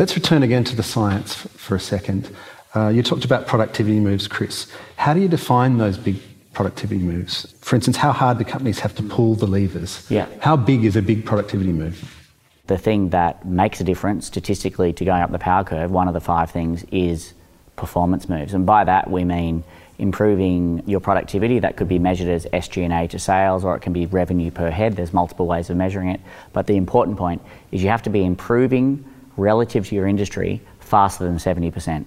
Let's 0.01 0.17
return 0.17 0.43
again 0.43 0.65
to 0.65 0.75
the 0.75 0.83
science 0.83 1.47
for 1.57 1.77
a 1.77 1.79
second. 1.79 2.35
Uh, 2.75 2.89
you 2.89 3.05
talked 3.05 3.25
about 3.25 3.47
productivity 3.47 4.01
moves, 4.01 4.27
Chris. 4.27 4.73
How 4.97 5.15
do 5.15 5.21
you 5.21 5.29
define 5.29 5.79
those 5.79 5.97
big 5.97 6.21
productivity 6.55 7.01
moves? 7.01 7.55
For 7.61 7.77
instance, 7.77 7.99
how 7.99 8.11
hard 8.11 8.39
do 8.39 8.45
companies 8.45 8.81
have 8.81 8.97
to 8.97 9.05
pull 9.05 9.37
the 9.37 9.47
levers? 9.47 10.05
Yeah. 10.11 10.27
How 10.41 10.57
big 10.57 10.85
is 10.85 10.97
a 10.97 11.03
big 11.03 11.25
productivity 11.25 11.71
move? 11.71 12.29
The 12.67 12.79
thing 12.79 13.11
that 13.11 13.47
makes 13.47 13.81
a 13.81 13.85
difference 13.85 14.27
statistically 14.27 14.93
to 14.95 15.05
going 15.05 15.23
up 15.23 15.31
the 15.31 15.39
power 15.39 15.63
curve, 15.63 15.93
one 15.93 16.09
of 16.09 16.15
the 16.15 16.21
five 16.21 16.51
things 16.51 16.85
is 16.91 17.35
performance 17.77 18.29
moves. 18.29 18.55
And 18.55 18.67
by 18.67 18.83
that 18.83 19.09
we 19.09 19.23
mean 19.23 19.63
improving 19.99 20.83
your 20.87 21.01
productivity. 21.01 21.59
That 21.59 21.77
could 21.77 21.89
be 21.89 21.99
measured 21.99 22.29
as 22.29 22.47
SG&A 22.47 23.09
to 23.09 23.19
sales 23.19 23.65
or 23.65 23.77
it 23.77 23.81
can 23.81 23.93
be 23.93 24.07
revenue 24.07 24.51
per 24.51 24.71
head. 24.71 24.97
There's 24.97 25.13
multiple 25.13 25.47
ways 25.47 25.71
of 25.71 25.77
measuring 25.77 26.09
it. 26.09 26.21
But 26.53 26.67
the 26.67 26.77
important 26.77 27.17
point 27.17 27.43
is 27.71 27.83
you 27.83 27.89
have 27.89 28.03
to 28.03 28.11
be 28.11 28.25
improving 28.25 29.05
relative 29.37 29.89
to 29.89 29.95
your 29.95 30.07
industry 30.07 30.61
faster 30.81 31.25
than 31.25 31.37
70%. 31.37 32.05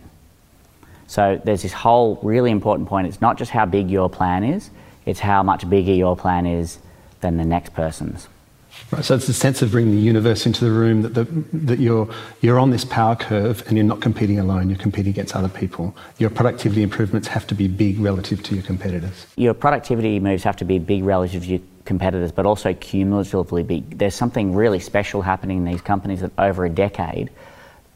So 1.08 1.41
there's 1.44 1.62
this 1.62 1.74
whole 1.74 2.20
really 2.22 2.51
important 2.51 2.89
point. 2.89 3.08
It's 3.08 3.22
not 3.22 3.38
just 3.38 3.51
how 3.51 3.65
big 3.65 3.89
your 3.89 4.10
plan 4.10 4.44
is, 4.44 4.70
it's 5.06 5.20
how 5.20 5.41
much 5.41 5.70
bigger 5.70 5.94
your 5.94 6.17
plan 6.17 6.46
is 6.46 6.79
than 7.22 7.38
the 7.38 7.46
next 7.46 7.74
person's. 7.74 8.27
Right, 8.89 9.03
so 9.03 9.15
it's 9.15 9.27
the 9.27 9.34
sense 9.34 9.62
of 9.62 9.72
bringing 9.72 9.96
the 9.96 10.01
universe 10.01 10.46
into 10.46 10.63
the 10.63 10.72
room 10.72 11.01
that, 11.01 11.13
the, 11.13 11.25
that 11.51 11.79
you're, 11.79 12.10
you're 12.39 12.58
on 12.58 12.70
this 12.70 12.86
power 12.86 13.17
curve 13.17 13.62
and 13.67 13.75
you're 13.75 13.86
not 13.86 14.00
competing 14.00 14.39
alone, 14.39 14.70
you're 14.70 14.79
competing 14.79 15.10
against 15.10 15.36
other 15.36 15.50
people. 15.50 15.94
Your 16.20 16.29
productivity 16.29 16.84
improvements 16.84 17.27
have 17.27 17.46
to 17.48 17.56
be 17.56 17.67
big 17.67 18.00
relative 18.00 18.41
to 18.44 18.56
your 18.56 18.63
competitors. 18.63 19.27
Your 19.36 19.53
productivity 19.53 20.22
moves 20.22 20.44
have 20.44 20.56
to 20.58 20.65
be 20.65 20.79
big 20.79 21.03
relative 21.03 21.44
to 21.44 21.50
your 21.50 21.60
competitors, 21.84 22.32
but 22.32 22.46
also 22.46 22.74
cumulatively 22.74 23.63
big. 23.63 23.98
There's 23.98 24.15
something 24.15 24.56
really 24.56 24.79
special 24.79 25.22
happening 25.22 25.58
in 25.58 25.65
these 25.65 25.82
companies 25.82 26.22
that 26.22 26.32
over 26.38 26.65
a 26.65 26.70
decade 26.70 27.29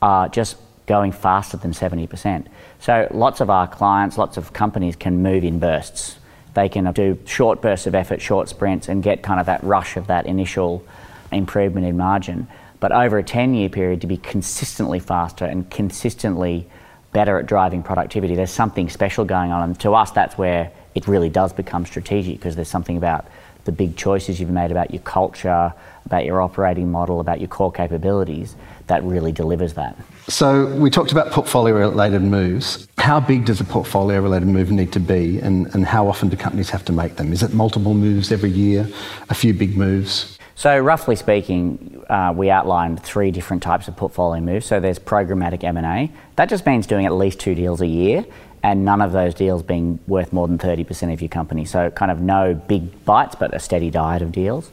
are 0.02 0.28
just 0.28 0.58
going 0.88 1.14
faster 1.14 1.56
than 1.56 1.72
70%. 1.72 2.48
So 2.80 3.08
lots 3.12 3.40
of 3.40 3.50
our 3.50 3.66
clients, 3.66 4.18
lots 4.18 4.36
of 4.36 4.52
companies 4.52 4.98
can 4.98 5.24
move 5.24 5.46
in 5.46 5.58
bursts 5.58 6.18
they 6.54 6.70
can 6.70 6.92
do 6.94 7.18
short 7.26 7.62
bursts 7.62 7.88
of 7.88 7.96
effort, 7.96 8.22
short 8.22 8.50
sprints, 8.50 8.90
and 8.90 9.02
get 9.02 9.24
kind 9.24 9.40
of 9.40 9.46
that 9.46 9.64
rush 9.64 9.98
of 9.98 10.08
that 10.08 10.26
initial 10.26 10.84
improvement 11.32 11.86
in 11.86 11.98
margin. 11.98 12.48
But 12.80 12.92
over 12.92 13.18
a 13.18 13.24
10 13.24 13.54
year 13.54 13.70
period, 13.70 14.02
to 14.02 14.08
be 14.08 14.18
consistently 14.18 15.00
faster 15.00 15.46
and 15.46 15.70
consistently 15.70 16.68
better 17.14 17.38
at 17.38 17.46
driving 17.46 17.84
productivity, 17.84 18.36
there's 18.36 18.52
something 18.52 18.90
special 18.90 19.24
going 19.24 19.52
on. 19.52 19.64
And 19.64 19.80
to 19.82 19.94
us, 19.94 20.12
that's 20.12 20.38
where 20.38 20.72
it 20.96 21.08
really 21.08 21.30
does 21.30 21.54
become 21.54 21.86
strategic 21.86 22.38
because 22.38 22.56
there's 22.56 22.70
something 22.70 22.98
about 22.98 23.28
the 23.64 23.72
big 23.72 23.96
choices 23.96 24.40
you've 24.40 24.50
made 24.50 24.72
about 24.72 24.92
your 24.92 25.04
culture, 25.04 25.74
about 26.06 26.26
your 26.26 26.42
operating 26.42 26.92
model, 26.92 27.20
about 27.20 27.40
your 27.40 27.48
core 27.48 27.72
capabilities 27.72 28.56
that 28.92 29.04
really 29.06 29.32
delivers 29.32 29.74
that. 29.76 29.98
So 30.28 30.66
we 30.76 30.90
talked 30.90 31.14
about 31.14 31.32
portfolio 31.32 31.74
related 31.76 32.22
moves. 32.22 32.90
How 32.98 33.22
big 33.22 33.46
does 33.46 33.62
a 33.62 33.64
portfolio 33.64 34.20
related 34.20 34.50
move 34.50 34.70
need 34.70 34.92
to 34.92 35.00
be 35.00 35.40
and, 35.40 35.74
and 35.74 35.86
how 35.86 36.10
often 36.10 36.28
do 36.28 36.36
companies 36.36 36.70
have 36.72 36.84
to 36.86 36.92
make 36.92 37.16
them? 37.16 37.32
Is 37.32 37.42
it 37.42 37.54
multiple 37.54 37.94
moves 37.94 38.34
every 38.34 38.50
year, 38.50 38.86
a 39.30 39.34
few 39.34 39.54
big 39.54 39.78
moves? 39.78 40.38
So, 40.56 40.78
roughly 40.78 41.16
speaking, 41.16 42.04
uh, 42.10 42.34
we 42.36 42.50
outlined 42.50 43.02
three 43.02 43.32
different 43.32 43.64
types 43.64 43.88
of 43.88 43.96
portfolio 43.96 44.42
moves. 44.42 44.66
So, 44.66 44.82
there's 44.82 45.00
programmatic 45.00 45.64
M&A. 45.64 46.12
That 46.36 46.50
just 46.50 46.66
means 46.66 46.86
doing 46.86 47.06
at 47.06 47.14
least 47.14 47.40
two 47.40 47.56
deals 47.56 47.80
a 47.82 47.88
year, 47.88 48.26
and 48.62 48.86
none 48.86 49.02
of 49.02 49.14
those 49.14 49.34
deals 49.34 49.64
being 49.64 50.00
worth 50.06 50.34
more 50.34 50.48
than 50.48 50.60
30% 50.60 51.14
of 51.14 51.22
your 51.22 51.30
company. 51.30 51.66
So, 51.66 51.90
kind 51.90 52.12
of 52.12 52.20
no 52.20 52.54
big 52.54 53.06
bites, 53.06 53.36
but 53.36 53.56
a 53.56 53.60
steady 53.60 53.90
diet 53.90 54.22
of 54.22 54.34
deals. 54.34 54.70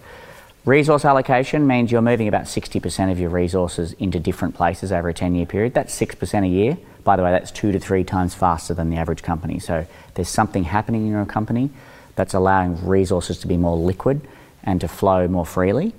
Resource 0.68 1.06
allocation 1.06 1.66
means 1.66 1.90
you're 1.90 2.02
moving 2.02 2.28
about 2.28 2.44
60% 2.44 3.10
of 3.10 3.18
your 3.18 3.30
resources 3.30 3.94
into 3.94 4.20
different 4.20 4.54
places 4.54 4.92
over 4.92 5.08
a 5.08 5.14
10 5.14 5.34
year 5.34 5.46
period. 5.46 5.72
That's 5.72 5.98
6% 5.98 6.44
a 6.44 6.46
year. 6.46 6.76
By 7.04 7.16
the 7.16 7.22
way, 7.22 7.30
that's 7.30 7.50
two 7.50 7.72
to 7.72 7.78
three 7.78 8.04
times 8.04 8.34
faster 8.34 8.75
than 8.75 8.90
the 8.90 8.98
average 8.98 9.22
company. 9.22 9.60
So, 9.60 9.87
there's 10.12 10.28
something 10.28 10.64
happening 10.64 11.06
in 11.06 11.12
your 11.12 11.25
company 11.25 11.70
that's 12.16 12.34
allowing 12.34 12.87
resources 12.87 13.38
to 13.38 13.46
be 13.46 13.56
more 13.56 13.78
liquid 13.78 14.20
and 14.62 14.78
to 14.82 14.88
flow 14.88 15.26
more 15.26 15.46
freely. 15.46 15.94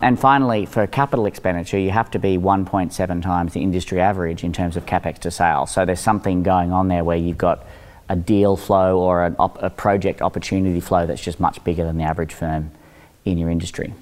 And 0.00 0.18
finally, 0.18 0.66
for 0.66 0.88
capital 0.88 1.26
expenditure, 1.26 1.78
you 1.78 1.92
have 1.92 2.10
to 2.10 2.18
be 2.18 2.36
1.7 2.36 3.22
times 3.22 3.52
the 3.52 3.62
industry 3.62 4.00
average 4.00 4.42
in 4.42 4.52
terms 4.52 4.76
of 4.76 4.86
capex 4.86 5.18
to 5.20 5.30
sales. 5.30 5.70
So 5.70 5.84
there's 5.84 6.00
something 6.00 6.42
going 6.42 6.72
on 6.72 6.88
there 6.88 7.04
where 7.04 7.16
you've 7.16 7.38
got 7.38 7.64
a 8.08 8.16
deal 8.16 8.56
flow 8.56 8.98
or 8.98 9.36
op- 9.38 9.62
a 9.62 9.70
project 9.70 10.20
opportunity 10.20 10.80
flow 10.80 11.06
that's 11.06 11.22
just 11.22 11.38
much 11.38 11.62
bigger 11.62 11.84
than 11.84 11.96
the 11.96 12.02
average 12.02 12.34
firm 12.34 12.72
in 13.24 13.38
your 13.38 13.50
industry. 13.50 13.94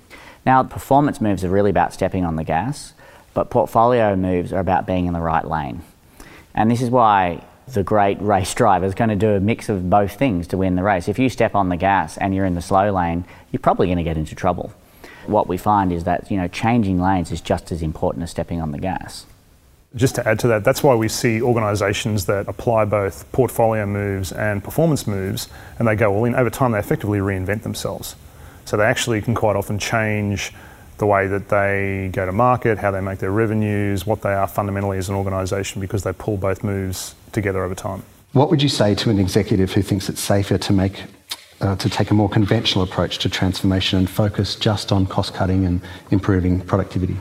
Now, 0.46 0.62
performance 0.62 1.20
moves 1.20 1.44
are 1.44 1.50
really 1.50 1.70
about 1.70 1.92
stepping 1.92 2.24
on 2.24 2.36
the 2.36 2.44
gas, 2.44 2.94
but 3.34 3.50
portfolio 3.50 4.16
moves 4.16 4.52
are 4.52 4.60
about 4.60 4.86
being 4.86 5.06
in 5.06 5.12
the 5.12 5.20
right 5.20 5.46
lane. 5.46 5.82
And 6.54 6.70
this 6.70 6.80
is 6.80 6.90
why 6.90 7.44
the 7.72 7.82
great 7.82 8.20
race 8.20 8.54
driver 8.54 8.86
is 8.86 8.94
going 8.94 9.10
to 9.10 9.16
do 9.16 9.30
a 9.30 9.40
mix 9.40 9.68
of 9.68 9.90
both 9.90 10.14
things 10.14 10.46
to 10.48 10.56
win 10.56 10.74
the 10.74 10.82
race. 10.82 11.08
If 11.08 11.18
you 11.18 11.28
step 11.28 11.54
on 11.54 11.68
the 11.68 11.76
gas 11.76 12.16
and 12.16 12.34
you're 12.34 12.46
in 12.46 12.54
the 12.54 12.62
slow 12.62 12.90
lane, 12.90 13.24
you're 13.52 13.60
probably 13.60 13.86
going 13.86 13.98
to 13.98 14.04
get 14.04 14.16
into 14.16 14.34
trouble. 14.34 14.72
What 15.26 15.46
we 15.46 15.58
find 15.58 15.92
is 15.92 16.04
that 16.04 16.30
you 16.30 16.38
know 16.38 16.48
changing 16.48 17.00
lanes 17.00 17.30
is 17.30 17.40
just 17.40 17.70
as 17.70 17.82
important 17.82 18.22
as 18.22 18.30
stepping 18.30 18.62
on 18.62 18.72
the 18.72 18.78
gas. 18.78 19.26
Just 19.94 20.14
to 20.16 20.26
add 20.26 20.38
to 20.40 20.48
that, 20.48 20.64
that's 20.64 20.82
why 20.82 20.94
we 20.94 21.08
see 21.08 21.40
organisations 21.40 22.26
that 22.26 22.48
apply 22.48 22.84
both 22.86 23.30
portfolio 23.32 23.86
moves 23.86 24.32
and 24.32 24.62
performance 24.62 25.06
moves, 25.06 25.48
and 25.78 25.88
they 25.88 25.96
go 25.96 26.12
all 26.14 26.24
in. 26.24 26.34
Over 26.34 26.50
time, 26.50 26.72
they 26.72 26.78
effectively 26.78 27.18
reinvent 27.18 27.62
themselves. 27.62 28.14
So 28.68 28.76
they 28.76 28.84
actually 28.84 29.22
can 29.22 29.34
quite 29.34 29.56
often 29.56 29.78
change 29.78 30.52
the 30.98 31.06
way 31.06 31.26
that 31.26 31.48
they 31.48 32.10
go 32.12 32.26
to 32.26 32.32
market, 32.32 32.76
how 32.76 32.90
they 32.90 33.00
make 33.00 33.18
their 33.18 33.30
revenues, 33.30 34.04
what 34.04 34.20
they 34.20 34.34
are 34.34 34.46
fundamentally 34.46 34.98
as 34.98 35.08
an 35.08 35.14
organisation, 35.14 35.80
because 35.80 36.02
they 36.02 36.12
pull 36.12 36.36
both 36.36 36.62
moves 36.62 37.14
together 37.32 37.64
over 37.64 37.74
time. 37.74 38.02
What 38.34 38.50
would 38.50 38.62
you 38.62 38.68
say 38.68 38.94
to 38.96 39.08
an 39.08 39.18
executive 39.18 39.72
who 39.72 39.80
thinks 39.80 40.10
it's 40.10 40.20
safer 40.20 40.58
to 40.58 40.72
make 40.74 41.02
uh, 41.62 41.76
to 41.76 41.88
take 41.88 42.10
a 42.10 42.14
more 42.14 42.28
conventional 42.28 42.84
approach 42.84 43.16
to 43.20 43.30
transformation 43.30 44.00
and 44.00 44.10
focus 44.10 44.54
just 44.54 44.92
on 44.92 45.06
cost 45.06 45.32
cutting 45.32 45.64
and 45.64 45.80
improving 46.10 46.60
productivity? 46.60 47.16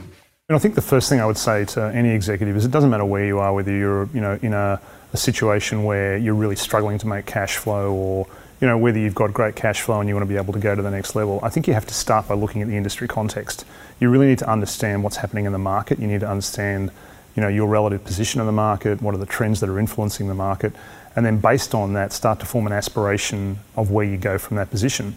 And 0.50 0.58
I 0.58 0.60
think 0.60 0.76
the 0.76 0.82
first 0.82 1.08
thing 1.08 1.22
I 1.22 1.26
would 1.26 1.38
say 1.38 1.64
to 1.64 1.82
any 1.96 2.10
executive 2.10 2.58
is 2.58 2.66
it 2.66 2.72
doesn't 2.72 2.90
matter 2.90 3.06
where 3.06 3.26
you 3.26 3.40
are, 3.40 3.54
whether 3.54 3.72
you're 3.72 4.10
you 4.14 4.20
know 4.20 4.38
in 4.42 4.54
a, 4.54 4.82
a 5.14 5.18
situation 5.18 5.86
where 5.86 6.18
you're 6.18 6.36
really 6.36 6.58
struggling 6.58 6.98
to 6.98 7.08
make 7.08 7.26
cash 7.26 7.56
flow 7.56 7.94
or 7.94 8.28
you 8.60 8.68
know 8.68 8.78
whether 8.78 8.98
you've 8.98 9.16
got 9.16 9.34
great 9.34 9.56
cash 9.56 9.82
flow 9.82 10.00
and 10.00 10.10
you 10.10 10.16
want 10.16 10.28
to 10.28 10.34
be 10.34 10.38
able 10.38 10.54
to 10.54 10.60
go 10.60 10.76
to 10.76 10.82
the 10.82 10.92
next 10.92 11.16
level. 11.16 11.40
I 11.44 11.50
think 11.50 11.68
you 11.68 11.74
have 11.74 11.86
to 11.88 11.94
start 11.94 12.28
by 12.28 12.36
looking 12.36 12.62
at 12.62 12.68
the 12.68 12.76
industry 12.76 13.08
context. 13.08 13.66
You 14.00 14.10
really 14.10 14.28
need 14.28 14.40
to 14.40 14.50
understand 14.50 15.04
what's 15.04 15.18
happening 15.18 15.46
in 15.46 15.52
the 15.52 15.60
market. 15.60 16.00
You 16.00 16.08
need 16.08 16.22
to 16.22 16.30
understand 16.30 16.92
you 17.36 17.42
know 17.42 17.48
your 17.48 17.68
relative 17.68 18.04
position 18.04 18.42
in 18.42 18.48
the 18.48 18.54
market, 18.54 19.02
what 19.02 19.14
are 19.14 19.20
the 19.20 19.26
trends 19.26 19.60
that 19.60 19.70
are 19.70 19.80
influencing 19.80 20.28
the 20.28 20.34
market, 20.34 20.74
and 21.16 21.26
then 21.26 21.40
based 21.40 21.76
on 21.76 21.94
that, 21.94 22.14
start 22.14 22.40
to 22.40 22.46
form 22.46 22.68
an 22.68 22.74
aspiration 22.74 23.60
of 23.76 23.92
where 23.92 24.06
you 24.06 24.18
go 24.18 24.38
from 24.38 24.58
that 24.58 24.70
position. 24.70 25.16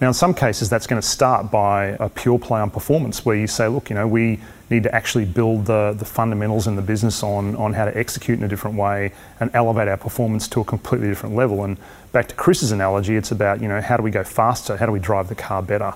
Now, 0.00 0.08
in 0.08 0.14
some 0.14 0.32
cases, 0.32 0.70
that's 0.70 0.86
going 0.86 1.02
to 1.02 1.06
start 1.06 1.50
by 1.50 1.96
a 1.98 2.08
pure 2.08 2.38
play 2.38 2.60
on 2.60 2.70
performance, 2.70 3.24
where 3.24 3.34
you 3.34 3.48
say, 3.48 3.66
look, 3.66 3.90
you 3.90 3.94
know, 3.94 4.06
we 4.06 4.38
need 4.70 4.82
to 4.82 4.94
actually 4.94 5.24
build 5.24 5.66
the, 5.66 5.94
the 5.98 6.04
fundamentals 6.04 6.66
in 6.66 6.76
the 6.76 6.82
business 6.82 7.22
on, 7.22 7.56
on 7.56 7.72
how 7.72 7.84
to 7.84 7.96
execute 7.96 8.38
in 8.38 8.44
a 8.44 8.48
different 8.48 8.76
way 8.76 9.12
and 9.40 9.50
elevate 9.54 9.88
our 9.88 9.96
performance 9.96 10.48
to 10.48 10.60
a 10.60 10.64
completely 10.64 11.08
different 11.08 11.34
level. 11.34 11.64
And 11.64 11.78
back 12.12 12.28
to 12.28 12.34
Chris's 12.34 12.72
analogy, 12.72 13.16
it's 13.16 13.30
about, 13.30 13.60
you 13.60 13.68
know, 13.68 13.80
how 13.80 13.96
do 13.96 14.02
we 14.02 14.10
go 14.10 14.24
faster? 14.24 14.76
How 14.76 14.86
do 14.86 14.92
we 14.92 15.00
drive 15.00 15.28
the 15.28 15.34
car 15.34 15.62
better? 15.62 15.94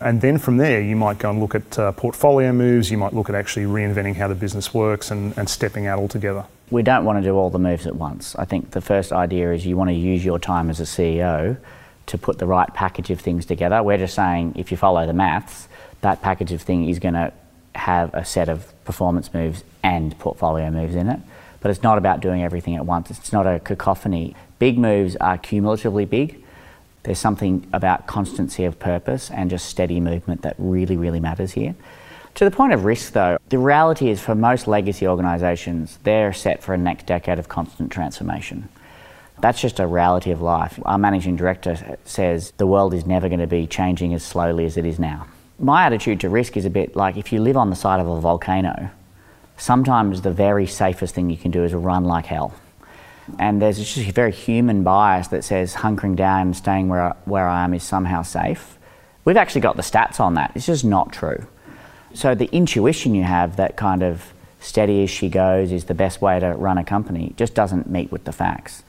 And 0.00 0.20
then 0.20 0.38
from 0.38 0.56
there, 0.56 0.80
you 0.80 0.96
might 0.96 1.18
go 1.18 1.30
and 1.30 1.40
look 1.40 1.54
at 1.54 1.78
uh, 1.78 1.92
portfolio 1.92 2.52
moves, 2.52 2.90
you 2.90 2.98
might 2.98 3.12
look 3.12 3.28
at 3.28 3.34
actually 3.34 3.66
reinventing 3.66 4.16
how 4.16 4.28
the 4.28 4.34
business 4.34 4.74
works 4.74 5.10
and, 5.10 5.36
and 5.38 5.48
stepping 5.48 5.86
out 5.86 5.98
altogether 5.98 6.44
we 6.70 6.82
don't 6.82 7.04
want 7.04 7.18
to 7.18 7.22
do 7.22 7.36
all 7.36 7.50
the 7.50 7.58
moves 7.58 7.86
at 7.86 7.94
once. 7.94 8.34
I 8.36 8.44
think 8.44 8.70
the 8.70 8.80
first 8.80 9.12
idea 9.12 9.52
is 9.52 9.66
you 9.66 9.76
want 9.76 9.90
to 9.90 9.94
use 9.94 10.24
your 10.24 10.38
time 10.38 10.70
as 10.70 10.80
a 10.80 10.84
CEO 10.84 11.56
to 12.06 12.18
put 12.18 12.38
the 12.38 12.46
right 12.46 12.72
package 12.74 13.10
of 13.10 13.20
things 13.20 13.46
together. 13.46 13.82
We're 13.82 13.98
just 13.98 14.14
saying 14.14 14.54
if 14.56 14.70
you 14.70 14.76
follow 14.76 15.06
the 15.06 15.12
maths, 15.12 15.68
that 16.00 16.22
package 16.22 16.52
of 16.52 16.62
thing 16.62 16.88
is 16.88 16.98
going 16.98 17.14
to 17.14 17.32
have 17.74 18.12
a 18.14 18.24
set 18.24 18.48
of 18.48 18.72
performance 18.84 19.32
moves 19.32 19.64
and 19.82 20.18
portfolio 20.18 20.70
moves 20.70 20.94
in 20.94 21.08
it. 21.08 21.20
But 21.60 21.70
it's 21.70 21.82
not 21.82 21.98
about 21.98 22.20
doing 22.20 22.42
everything 22.42 22.76
at 22.76 22.84
once. 22.84 23.10
It's 23.10 23.32
not 23.32 23.46
a 23.46 23.58
cacophony. 23.58 24.36
Big 24.58 24.78
moves 24.78 25.16
are 25.16 25.38
cumulatively 25.38 26.04
big. 26.04 26.42
There's 27.04 27.18
something 27.18 27.66
about 27.72 28.06
constancy 28.06 28.64
of 28.64 28.78
purpose 28.78 29.30
and 29.30 29.50
just 29.50 29.66
steady 29.66 30.00
movement 30.00 30.42
that 30.42 30.56
really, 30.58 30.96
really 30.96 31.20
matters 31.20 31.52
here. 31.52 31.74
To 32.36 32.44
the 32.44 32.50
point 32.50 32.72
of 32.72 32.84
risk, 32.84 33.12
though, 33.12 33.38
the 33.48 33.58
reality 33.58 34.08
is 34.08 34.20
for 34.20 34.34
most 34.34 34.66
legacy 34.66 35.06
organisations, 35.06 35.98
they're 36.02 36.32
set 36.32 36.62
for 36.62 36.74
a 36.74 36.78
next 36.78 37.06
decade 37.06 37.38
of 37.38 37.48
constant 37.48 37.92
transformation. 37.92 38.68
That's 39.40 39.60
just 39.60 39.80
a 39.80 39.86
reality 39.86 40.30
of 40.30 40.40
life. 40.40 40.78
Our 40.84 40.98
managing 40.98 41.36
director 41.36 41.96
says 42.04 42.52
the 42.56 42.66
world 42.66 42.94
is 42.94 43.06
never 43.06 43.28
going 43.28 43.40
to 43.40 43.46
be 43.46 43.66
changing 43.66 44.14
as 44.14 44.22
slowly 44.22 44.64
as 44.64 44.76
it 44.76 44.84
is 44.84 44.98
now. 44.98 45.26
My 45.58 45.84
attitude 45.84 46.20
to 46.20 46.28
risk 46.28 46.56
is 46.56 46.64
a 46.64 46.70
bit 46.70 46.96
like 46.96 47.16
if 47.16 47.32
you 47.32 47.40
live 47.40 47.56
on 47.56 47.70
the 47.70 47.76
side 47.76 48.00
of 48.00 48.08
a 48.08 48.20
volcano, 48.20 48.90
sometimes 49.56 50.22
the 50.22 50.32
very 50.32 50.66
safest 50.66 51.14
thing 51.14 51.30
you 51.30 51.36
can 51.36 51.52
do 51.52 51.62
is 51.62 51.72
run 51.72 52.04
like 52.04 52.26
hell. 52.26 52.54
And 53.38 53.62
there's 53.62 53.78
just 53.78 53.96
a 53.96 54.12
very 54.12 54.32
human 54.32 54.82
bias 54.82 55.28
that 55.28 55.44
says 55.44 55.74
hunkering 55.74 56.16
down 56.16 56.48
and 56.48 56.56
staying 56.56 56.88
where 56.88 57.02
I, 57.02 57.16
where 57.24 57.48
I 57.48 57.64
am 57.64 57.72
is 57.72 57.84
somehow 57.84 58.22
safe. 58.22 58.78
We've 59.24 59.36
actually 59.36 59.60
got 59.60 59.76
the 59.76 59.82
stats 59.82 60.18
on 60.18 60.34
that. 60.34 60.52
It's 60.54 60.66
just 60.66 60.84
not 60.84 61.12
true. 61.12 61.46
So 62.14 62.34
the 62.34 62.50
intuition 62.52 63.14
you 63.14 63.22
have 63.22 63.56
that 63.56 63.76
kind 63.76 64.02
of 64.02 64.32
steady 64.60 65.04
as 65.04 65.10
she 65.10 65.28
goes 65.28 65.70
is 65.70 65.84
the 65.84 65.94
best 65.94 66.20
way 66.20 66.40
to 66.40 66.48
run 66.48 66.78
a 66.78 66.84
company 66.84 67.32
just 67.36 67.54
doesn't 67.54 67.88
meet 67.88 68.10
with 68.10 68.24
the 68.24 68.32
facts. 68.32 68.82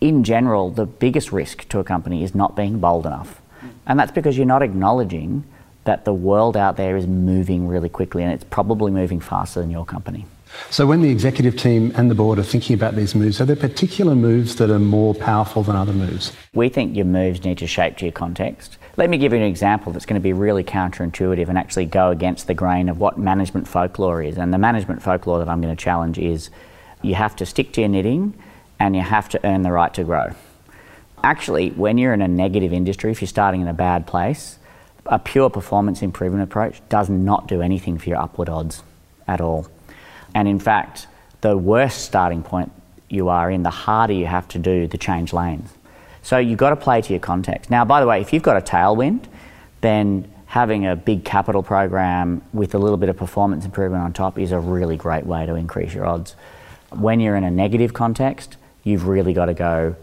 In 0.00 0.22
general, 0.24 0.70
the 0.70 0.86
biggest 0.86 1.32
risk 1.32 1.68
to 1.68 1.80
a 1.80 1.84
company 1.84 2.22
is 2.22 2.34
not 2.34 2.56
being 2.56 2.78
bold 2.78 3.06
enough. 3.06 3.42
And 3.86 3.98
that's 3.98 4.12
because 4.12 4.36
you're 4.36 4.46
not 4.46 4.62
acknowledging 4.62 5.44
that 5.84 6.04
the 6.04 6.12
world 6.12 6.56
out 6.56 6.76
there 6.76 6.96
is 6.96 7.06
moving 7.06 7.66
really 7.66 7.88
quickly 7.88 8.22
and 8.22 8.32
it's 8.32 8.44
probably 8.44 8.90
moving 8.90 9.20
faster 9.20 9.60
than 9.60 9.70
your 9.70 9.84
company. 9.84 10.26
So, 10.68 10.86
when 10.86 11.00
the 11.00 11.10
executive 11.10 11.56
team 11.56 11.92
and 11.96 12.10
the 12.10 12.14
board 12.14 12.38
are 12.38 12.44
thinking 12.44 12.74
about 12.74 12.96
these 12.96 13.14
moves, 13.14 13.40
are 13.40 13.44
there 13.44 13.56
particular 13.56 14.14
moves 14.14 14.56
that 14.56 14.68
are 14.68 14.80
more 14.80 15.14
powerful 15.14 15.62
than 15.62 15.76
other 15.76 15.92
moves? 15.92 16.32
We 16.52 16.68
think 16.68 16.96
your 16.96 17.04
moves 17.04 17.44
need 17.44 17.58
to 17.58 17.66
shape 17.66 17.96
to 17.98 18.04
your 18.04 18.12
context. 18.12 18.76
Let 18.96 19.10
me 19.10 19.18
give 19.18 19.32
you 19.32 19.38
an 19.38 19.44
example 19.44 19.92
that's 19.92 20.06
going 20.06 20.20
to 20.20 20.22
be 20.22 20.32
really 20.32 20.64
counterintuitive 20.64 21.48
and 21.48 21.56
actually 21.56 21.86
go 21.86 22.10
against 22.10 22.48
the 22.48 22.54
grain 22.54 22.88
of 22.88 22.98
what 22.98 23.16
management 23.16 23.68
folklore 23.68 24.22
is. 24.22 24.36
And 24.36 24.52
the 24.52 24.58
management 24.58 25.02
folklore 25.02 25.38
that 25.38 25.48
I'm 25.48 25.60
going 25.60 25.74
to 25.74 25.82
challenge 25.82 26.18
is 26.18 26.50
you 27.00 27.14
have 27.14 27.36
to 27.36 27.46
stick 27.46 27.72
to 27.74 27.80
your 27.80 27.88
knitting 27.88 28.34
and 28.78 28.96
you 28.96 29.02
have 29.02 29.28
to 29.30 29.46
earn 29.46 29.62
the 29.62 29.72
right 29.72 29.94
to 29.94 30.04
grow. 30.04 30.32
Actually, 31.22 31.70
when 31.70 31.98
you're 31.98 32.12
in 32.12 32.22
a 32.22 32.28
negative 32.28 32.72
industry, 32.72 33.10
if 33.10 33.20
you're 33.20 33.28
starting 33.28 33.60
in 33.60 33.68
a 33.68 33.74
bad 33.74 34.06
place, 34.06 34.58
a 35.10 35.18
pure 35.18 35.50
performance 35.50 36.02
improvement 36.02 36.44
approach 36.44 36.80
does 36.88 37.10
not 37.10 37.48
do 37.48 37.60
anything 37.60 37.98
for 37.98 38.08
your 38.08 38.18
upward 38.18 38.48
odds 38.48 38.82
at 39.26 39.40
all. 39.40 39.66
And 40.34 40.46
in 40.46 40.60
fact, 40.60 41.08
the 41.40 41.58
worse 41.58 41.94
starting 41.94 42.42
point 42.42 42.70
you 43.08 43.28
are 43.28 43.50
in, 43.50 43.64
the 43.64 43.70
harder 43.70 44.12
you 44.12 44.26
have 44.26 44.46
to 44.48 44.58
do 44.58 44.86
to 44.86 44.96
change 44.96 45.32
lanes. 45.32 45.68
So 46.22 46.38
you've 46.38 46.58
got 46.58 46.70
to 46.70 46.76
play 46.76 47.02
to 47.02 47.12
your 47.12 47.20
context. 47.20 47.70
Now, 47.70 47.84
by 47.84 48.00
the 48.00 48.06
way, 48.06 48.20
if 48.20 48.32
you've 48.32 48.44
got 48.44 48.56
a 48.56 48.60
tailwind, 48.60 49.24
then 49.80 50.30
having 50.46 50.86
a 50.86 50.94
big 50.94 51.24
capital 51.24 51.62
program 51.62 52.42
with 52.52 52.74
a 52.74 52.78
little 52.78 52.96
bit 52.96 53.08
of 53.08 53.16
performance 53.16 53.64
improvement 53.64 54.04
on 54.04 54.12
top 54.12 54.38
is 54.38 54.52
a 54.52 54.60
really 54.60 54.96
great 54.96 55.26
way 55.26 55.44
to 55.44 55.54
increase 55.56 55.92
your 55.92 56.06
odds. 56.06 56.36
When 56.90 57.18
you're 57.18 57.36
in 57.36 57.44
a 57.44 57.50
negative 57.50 57.94
context, 57.94 58.56
you've 58.84 59.08
really 59.08 59.32
got 59.32 59.46
to 59.46 59.54
go 59.54 59.96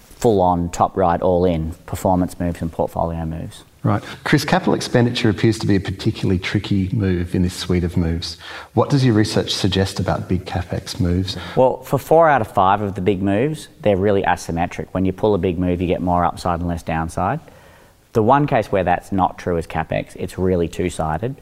full 0.00 0.40
on, 0.40 0.70
top 0.70 0.96
right, 0.96 1.20
all 1.20 1.44
in 1.44 1.72
performance 1.86 2.40
moves 2.40 2.60
and 2.62 2.72
portfolio 2.72 3.24
moves. 3.24 3.62
Right. 3.82 4.02
Chris, 4.24 4.44
capital 4.44 4.74
expenditure 4.74 5.30
appears 5.30 5.58
to 5.60 5.66
be 5.66 5.74
a 5.74 5.80
particularly 5.80 6.38
tricky 6.38 6.90
move 6.92 7.34
in 7.34 7.40
this 7.40 7.54
suite 7.54 7.82
of 7.82 7.96
moves. 7.96 8.36
What 8.74 8.90
does 8.90 9.04
your 9.04 9.14
research 9.14 9.54
suggest 9.54 9.98
about 9.98 10.28
big 10.28 10.44
capex 10.44 11.00
moves? 11.00 11.38
Well, 11.56 11.82
for 11.82 11.98
four 11.98 12.28
out 12.28 12.42
of 12.42 12.52
five 12.52 12.82
of 12.82 12.94
the 12.94 13.00
big 13.00 13.22
moves, 13.22 13.68
they're 13.80 13.96
really 13.96 14.22
asymmetric. 14.22 14.88
When 14.92 15.06
you 15.06 15.14
pull 15.14 15.34
a 15.34 15.38
big 15.38 15.58
move, 15.58 15.80
you 15.80 15.86
get 15.86 16.02
more 16.02 16.26
upside 16.26 16.60
and 16.60 16.68
less 16.68 16.82
downside. 16.82 17.40
The 18.12 18.22
one 18.22 18.46
case 18.46 18.70
where 18.70 18.84
that's 18.84 19.12
not 19.12 19.38
true 19.38 19.56
is 19.56 19.66
capex. 19.66 20.14
It's 20.16 20.36
really 20.36 20.68
two 20.68 20.90
sided, 20.90 21.40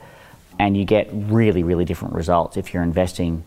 and 0.60 0.76
you 0.76 0.84
get 0.84 1.08
really, 1.12 1.64
really 1.64 1.84
different 1.84 2.14
results 2.14 2.56
if 2.56 2.72
you're 2.72 2.84
investing 2.84 3.42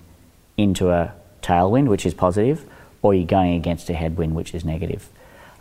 into 0.57 0.89
a 0.89 1.13
tailwind, 1.41 1.87
which 1.87 2.05
is 2.05 2.13
positive, 2.13 2.65
or 3.01 3.13
you're 3.13 3.25
going 3.25 3.53
against 3.53 3.89
a 3.89 3.93
headwind, 3.93 4.35
which 4.35 4.53
is 4.53 4.65
negative. 4.65 5.07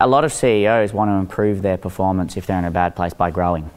A 0.02 0.06
lot 0.06 0.24
of 0.24 0.32
CEOs 0.32 0.94
want 0.94 1.10
to 1.10 1.14
improve 1.14 1.60
their 1.60 1.76
performance 1.76 2.38
if 2.38 2.46
they're 2.46 2.58
in 2.58 2.64
a 2.64 2.70
bad 2.70 2.96
place 2.96 3.12
by 3.12 3.30
growing. 3.30 3.70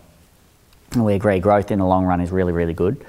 And 0.93 1.03
we 1.03 1.15
agree 1.15 1.39
growth 1.39 1.69
in 1.69 1.79
the 1.79 1.85
long 1.85 2.05
run 2.05 2.21
is 2.21 2.31
really, 2.31 2.53
really 2.53 2.73
good. 2.73 3.05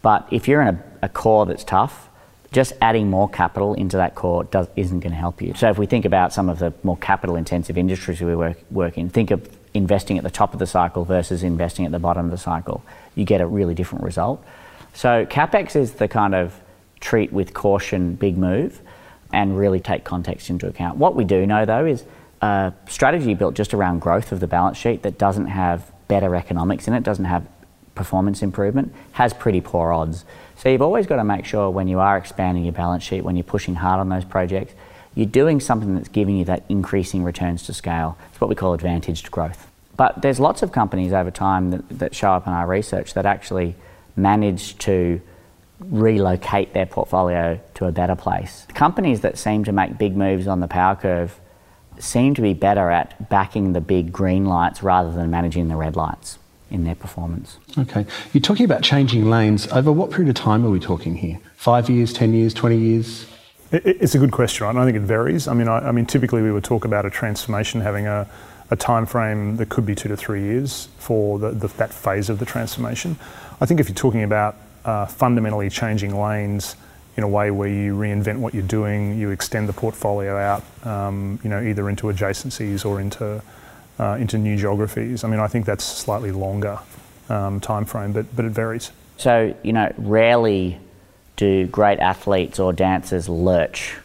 But 0.00 0.26
if 0.30 0.48
you're 0.48 0.62
in 0.62 0.68
a, 0.68 0.82
a 1.02 1.08
core 1.10 1.44
that's 1.44 1.62
tough, 1.62 2.08
just 2.52 2.72
adding 2.80 3.10
more 3.10 3.28
capital 3.28 3.74
into 3.74 3.98
that 3.98 4.14
core 4.14 4.44
does, 4.44 4.68
isn't 4.76 5.00
going 5.00 5.12
to 5.12 5.18
help 5.18 5.42
you. 5.42 5.52
So 5.54 5.68
if 5.68 5.76
we 5.76 5.86
think 5.86 6.06
about 6.06 6.32
some 6.32 6.48
of 6.48 6.58
the 6.58 6.72
more 6.82 6.96
capital 6.96 7.36
intensive 7.36 7.76
industries 7.76 8.20
we 8.22 8.34
work, 8.34 8.58
work 8.70 8.96
in, 8.96 9.10
think 9.10 9.30
of 9.30 9.46
investing 9.74 10.16
at 10.16 10.24
the 10.24 10.30
top 10.30 10.54
of 10.54 10.58
the 10.58 10.66
cycle 10.66 11.04
versus 11.04 11.42
investing 11.42 11.84
at 11.84 11.92
the 11.92 11.98
bottom 11.98 12.24
of 12.24 12.30
the 12.30 12.38
cycle. 12.38 12.82
You 13.14 13.24
get 13.24 13.40
a 13.40 13.46
really 13.46 13.74
different 13.74 14.04
result. 14.04 14.42
So 14.94 15.26
capex 15.26 15.76
is 15.76 15.94
the 15.94 16.08
kind 16.08 16.34
of 16.34 16.58
treat 17.00 17.32
with 17.32 17.52
caution 17.52 18.14
big 18.14 18.38
move 18.38 18.80
and 19.32 19.58
really 19.58 19.80
take 19.80 20.04
context 20.04 20.48
into 20.48 20.68
account. 20.68 20.96
What 20.96 21.16
we 21.16 21.24
do 21.24 21.44
know 21.44 21.66
though 21.66 21.84
is 21.84 22.04
a 22.44 22.74
strategy 22.88 23.34
built 23.34 23.54
just 23.54 23.72
around 23.74 24.00
growth 24.00 24.32
of 24.32 24.40
the 24.40 24.46
balance 24.46 24.76
sheet 24.76 25.02
that 25.02 25.18
doesn't 25.18 25.46
have 25.46 25.90
better 26.08 26.34
economics 26.36 26.86
in 26.86 26.94
it, 26.94 27.02
doesn't 27.02 27.24
have 27.24 27.46
performance 27.94 28.42
improvement, 28.42 28.94
has 29.12 29.32
pretty 29.32 29.60
poor 29.60 29.92
odds. 29.92 30.24
So 30.56 30.68
you've 30.68 30.82
always 30.82 31.06
got 31.06 31.16
to 31.16 31.24
make 31.24 31.46
sure 31.46 31.70
when 31.70 31.88
you 31.88 32.00
are 32.00 32.16
expanding 32.18 32.64
your 32.64 32.72
balance 32.72 33.02
sheet, 33.02 33.22
when 33.22 33.36
you're 33.36 33.44
pushing 33.44 33.74
hard 33.74 34.00
on 34.00 34.08
those 34.08 34.24
projects, 34.24 34.74
you're 35.14 35.26
doing 35.26 35.60
something 35.60 35.94
that's 35.94 36.08
giving 36.08 36.36
you 36.36 36.44
that 36.46 36.64
increasing 36.68 37.22
returns 37.22 37.62
to 37.64 37.72
scale. 37.72 38.18
It's 38.30 38.40
what 38.40 38.50
we 38.50 38.56
call 38.56 38.74
advantaged 38.74 39.30
growth. 39.30 39.70
But 39.96 40.22
there's 40.22 40.40
lots 40.40 40.62
of 40.62 40.72
companies 40.72 41.12
over 41.12 41.30
time 41.30 41.70
that, 41.70 41.88
that 41.98 42.14
show 42.14 42.32
up 42.32 42.46
in 42.46 42.52
our 42.52 42.66
research 42.66 43.14
that 43.14 43.26
actually 43.26 43.76
manage 44.16 44.76
to 44.78 45.20
relocate 45.80 46.72
their 46.72 46.86
portfolio 46.86 47.60
to 47.74 47.86
a 47.86 47.92
better 47.92 48.16
place. 48.16 48.66
Companies 48.74 49.20
that 49.20 49.38
seem 49.38 49.64
to 49.64 49.72
make 49.72 49.96
big 49.96 50.16
moves 50.16 50.46
on 50.46 50.60
the 50.60 50.68
power 50.68 50.96
curve 50.96 51.38
seem 51.98 52.34
to 52.34 52.42
be 52.42 52.54
better 52.54 52.90
at 52.90 53.28
backing 53.28 53.72
the 53.72 53.80
big 53.80 54.12
green 54.12 54.46
lights 54.46 54.82
rather 54.82 55.10
than 55.12 55.30
managing 55.30 55.68
the 55.68 55.76
red 55.76 55.96
lights 55.96 56.38
in 56.70 56.84
their 56.84 56.94
performance. 56.94 57.58
Okay. 57.78 58.06
You're 58.32 58.42
talking 58.42 58.64
about 58.64 58.82
changing 58.82 59.30
lanes. 59.30 59.66
Over 59.68 59.92
what 59.92 60.10
period 60.10 60.28
of 60.28 60.34
time 60.34 60.64
are 60.64 60.70
we 60.70 60.80
talking 60.80 61.16
here? 61.16 61.38
Five 61.56 61.88
years, 61.88 62.12
10 62.12 62.34
years, 62.34 62.52
20 62.54 62.76
years? 62.76 63.26
It's 63.70 64.14
a 64.14 64.18
good 64.18 64.32
question, 64.32 64.66
right? 64.66 64.76
I 64.76 64.84
think 64.84 64.96
it 64.96 65.00
varies. 65.00 65.48
I 65.48 65.54
mean, 65.54 65.68
I, 65.68 65.88
I 65.88 65.92
mean, 65.92 66.06
typically 66.06 66.42
we 66.42 66.52
would 66.52 66.64
talk 66.64 66.84
about 66.84 67.06
a 67.06 67.10
transformation 67.10 67.80
having 67.80 68.06
a, 68.06 68.28
a 68.70 68.76
time 68.76 69.06
frame 69.06 69.56
that 69.56 69.68
could 69.68 69.86
be 69.86 69.94
two 69.94 70.08
to 70.08 70.16
three 70.16 70.42
years 70.42 70.88
for 70.98 71.38
the, 71.38 71.50
the, 71.50 71.68
that 71.68 71.92
phase 71.92 72.28
of 72.30 72.38
the 72.38 72.44
transformation. 72.44 73.16
I 73.60 73.66
think 73.66 73.80
if 73.80 73.88
you're 73.88 73.96
talking 73.96 74.22
about 74.22 74.56
uh, 74.84 75.06
fundamentally 75.06 75.70
changing 75.70 76.18
lanes 76.20 76.76
in 77.16 77.22
a 77.22 77.28
way 77.28 77.50
where 77.50 77.68
you 77.68 77.94
reinvent 77.94 78.38
what 78.38 78.54
you're 78.54 78.62
doing, 78.62 79.18
you 79.18 79.30
extend 79.30 79.68
the 79.68 79.72
portfolio 79.72 80.36
out, 80.36 80.64
um, 80.86 81.38
you 81.44 81.50
know, 81.50 81.62
either 81.62 81.88
into 81.88 82.06
adjacencies 82.06 82.84
or 82.84 83.00
into 83.00 83.42
uh, 84.00 84.16
into 84.18 84.38
new 84.38 84.56
geographies. 84.56 85.22
I 85.22 85.28
mean, 85.28 85.40
I 85.40 85.46
think 85.46 85.66
that's 85.66 85.84
slightly 85.84 86.32
longer 86.32 86.78
um, 87.28 87.60
time 87.60 87.84
frame, 87.84 88.12
but 88.12 88.34
but 88.34 88.44
it 88.44 88.50
varies. 88.50 88.90
So 89.16 89.54
you 89.62 89.72
know, 89.72 89.92
rarely 89.96 90.80
do 91.36 91.66
great 91.66 91.98
athletes 92.00 92.58
or 92.58 92.72
dancers 92.72 93.28
lurch. 93.28 93.96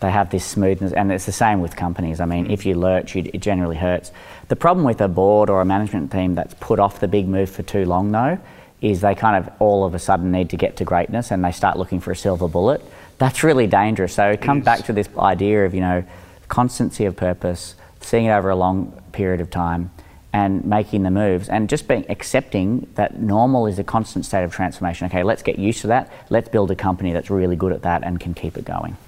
They 0.00 0.10
have 0.10 0.30
this 0.30 0.44
smoothness, 0.44 0.92
and 0.92 1.10
it's 1.10 1.24
the 1.24 1.32
same 1.32 1.60
with 1.60 1.74
companies. 1.74 2.20
I 2.20 2.26
mean, 2.26 2.50
if 2.50 2.66
you 2.66 2.74
lurch, 2.74 3.16
it 3.16 3.40
generally 3.40 3.76
hurts. 3.76 4.12
The 4.48 4.56
problem 4.56 4.84
with 4.84 5.00
a 5.00 5.08
board 5.08 5.48
or 5.48 5.62
a 5.62 5.64
management 5.64 6.12
team 6.12 6.34
that's 6.34 6.54
put 6.60 6.78
off 6.78 7.00
the 7.00 7.08
big 7.08 7.26
move 7.26 7.48
for 7.48 7.62
too 7.62 7.86
long, 7.86 8.12
though, 8.12 8.38
is 8.80 9.00
they 9.00 9.14
kind 9.14 9.36
of 9.36 9.52
all 9.58 9.84
of 9.84 9.94
a 9.94 9.98
sudden 9.98 10.30
need 10.30 10.50
to 10.50 10.56
get 10.56 10.76
to 10.76 10.84
greatness 10.84 11.30
and 11.30 11.44
they 11.44 11.52
start 11.52 11.78
looking 11.78 12.00
for 12.00 12.10
a 12.10 12.16
silver 12.16 12.48
bullet. 12.48 12.82
That's 13.18 13.42
really 13.42 13.66
dangerous. 13.66 14.14
So 14.14 14.30
it 14.30 14.40
comes 14.40 14.64
back 14.64 14.84
to 14.84 14.92
this 14.92 15.08
idea 15.18 15.64
of, 15.64 15.74
you 15.74 15.80
know, 15.80 16.04
constancy 16.48 17.06
of 17.06 17.16
purpose, 17.16 17.74
seeing 18.00 18.26
it 18.26 18.30
over 18.30 18.50
a 18.50 18.56
long 18.56 18.92
period 19.12 19.40
of 19.40 19.50
time 19.50 19.90
and 20.32 20.64
making 20.66 21.02
the 21.02 21.10
moves 21.10 21.48
and 21.48 21.68
just 21.68 21.88
being 21.88 22.04
accepting 22.10 22.86
that 22.94 23.18
normal 23.18 23.66
is 23.66 23.78
a 23.78 23.84
constant 23.84 24.26
state 24.26 24.44
of 24.44 24.52
transformation. 24.52 25.06
Okay, 25.06 25.22
let's 25.22 25.42
get 25.42 25.58
used 25.58 25.80
to 25.80 25.86
that. 25.86 26.12
Let's 26.28 26.48
build 26.50 26.70
a 26.70 26.76
company 26.76 27.12
that's 27.12 27.30
really 27.30 27.56
good 27.56 27.72
at 27.72 27.82
that 27.82 28.04
and 28.04 28.20
can 28.20 28.34
keep 28.34 28.58
it 28.58 28.66
going. 28.66 28.98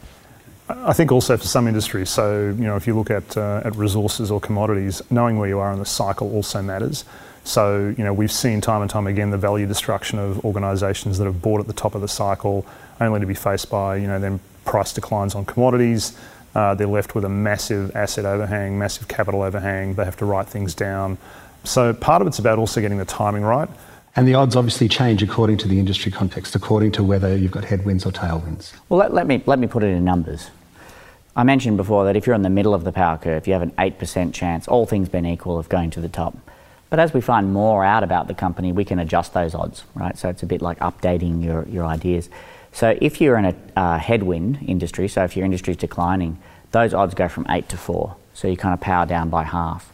I 0.71 0.93
think 0.93 1.13
also 1.13 1.37
for 1.37 1.47
some 1.47 1.67
industries, 1.67 2.11
so 2.11 2.55
you 2.59 2.65
know, 2.65 2.77
if 2.77 2.87
you 2.87 2.95
look 2.95 3.11
at 3.11 3.37
uh, 3.37 3.63
at 3.65 3.75
resources 3.77 4.31
or 4.31 4.39
commodities, 4.39 5.01
knowing 5.11 5.39
where 5.39 5.49
you 5.49 5.59
are 5.59 5.73
in 5.73 5.79
the 5.79 5.87
cycle 5.87 6.31
also 6.33 6.61
matters. 6.61 7.05
So, 7.49 7.95
you 7.97 8.05
know, 8.05 8.13
we've 8.13 8.31
seen 8.31 8.61
time 8.61 8.83
and 8.83 8.91
time 8.91 9.07
again 9.07 9.31
the 9.31 9.39
value 9.39 9.67
destruction 9.67 10.19
of 10.19 10.45
organisations 10.45 11.17
that 11.17 11.25
have 11.25 11.41
bought 11.41 11.61
at 11.61 11.67
the 11.67 11.73
top 11.73 11.95
of 11.95 12.03
the 12.03 12.09
cycle, 12.09 12.67
only 13.01 13.21
to 13.21 13.27
be 13.27 13.33
faced 13.33 13.71
by, 13.71 13.97
you 13.97 14.07
know, 14.07 14.21
then 14.21 14.39
price 14.67 14.93
declines 14.93 15.35
on 15.35 15.47
commodities. 15.47 16.15
Uh, 16.55 16.75
they're 16.75 16.87
left 16.87 17.15
with 17.15 17.25
a 17.25 17.29
massive 17.31 17.97
asset 17.97 18.27
overhang, 18.27 18.79
massive 18.79 19.09
capital 19.09 19.41
overhang. 19.41 19.95
They 19.95 20.05
have 20.05 20.19
to 20.19 20.27
write 20.27 20.47
things 20.47 20.75
down. 20.75 21.17
So, 21.65 21.95
part 21.95 22.21
of 22.21 22.29
it's 22.29 22.39
about 22.39 22.59
also 22.59 22.83
getting 22.83 22.99
the 22.99 23.07
timing 23.07 23.45
right. 23.45 23.71
And 24.15 24.29
the 24.29 24.35
odds 24.35 24.55
obviously 24.55 24.87
change 24.87 25.23
according 25.23 25.57
to 25.59 25.69
the 25.69 25.79
industry 25.79 26.13
context, 26.13 26.55
according 26.55 26.93
to 26.93 27.03
whether 27.03 27.35
you've 27.35 27.53
got 27.53 27.65
headwinds 27.65 28.05
or 28.05 28.13
tailwinds. 28.13 28.75
Well, 28.91 29.01
let, 29.01 29.15
let 29.15 29.27
me, 29.27 29.43
let 29.47 29.59
me 29.59 29.69
put 29.69 29.83
it 29.83 29.87
in 29.87 30.05
numbers. 30.05 30.51
I 31.35 31.45
mentioned 31.45 31.79
before 31.79 32.05
that 32.05 32.15
if 32.17 32.27
you're 32.27 32.37
in 32.37 32.43
the 32.43 32.51
middle 32.51 32.75
of 32.75 32.85
the 32.85 32.93
power 32.93 33.17
curve, 33.17 33.47
you 33.47 33.55
have 33.55 33.63
an 33.63 33.71
8% 33.79 34.35
chance, 34.35 34.69
all 34.69 34.85
things 34.85 35.09
being 35.09 35.25
equal, 35.25 35.59
of 35.59 35.71
going 35.71 35.89
to 35.93 36.01
the 36.03 36.11
top. 36.11 36.37
But 36.91 37.01
as 37.01 37.13
we 37.13 37.21
find 37.21 37.53
more 37.53 37.85
out 37.85 38.03
about 38.03 38.29
the 38.29 38.35
company, 38.35 38.73
we 38.73 38.85
can 38.85 38.99
adjust 38.99 39.35
those 39.35 39.55
odds, 39.55 39.85
right? 39.95 40.17
So 40.17 40.29
it's 40.29 40.43
a 40.43 40.47
bit 40.47 40.63
like 40.63 40.79
updating 40.79 41.45
your, 41.45 41.67
your 41.69 41.85
ideas. 41.85 42.31
So 42.73 42.97
if 43.01 43.21
you're 43.21 43.37
in 43.37 43.45
a 43.47 43.55
uh, 43.77 43.99
headwind 43.99 44.61
industry, 44.67 45.09
so 45.09 45.25
if 45.25 45.37
your 45.37 45.45
industry 45.45 45.73
is 45.73 45.77
declining, 45.77 46.39
those 46.71 46.95
odds 46.95 47.15
go 47.15 47.29
from 47.29 47.47
eight 47.49 47.69
to 47.71 47.77
four. 47.77 48.17
So 48.35 48.49
you 48.49 48.57
kind 48.57 48.73
of 48.73 48.81
power 48.81 49.05
down 49.05 49.31
by 49.31 49.45
half. 49.45 49.93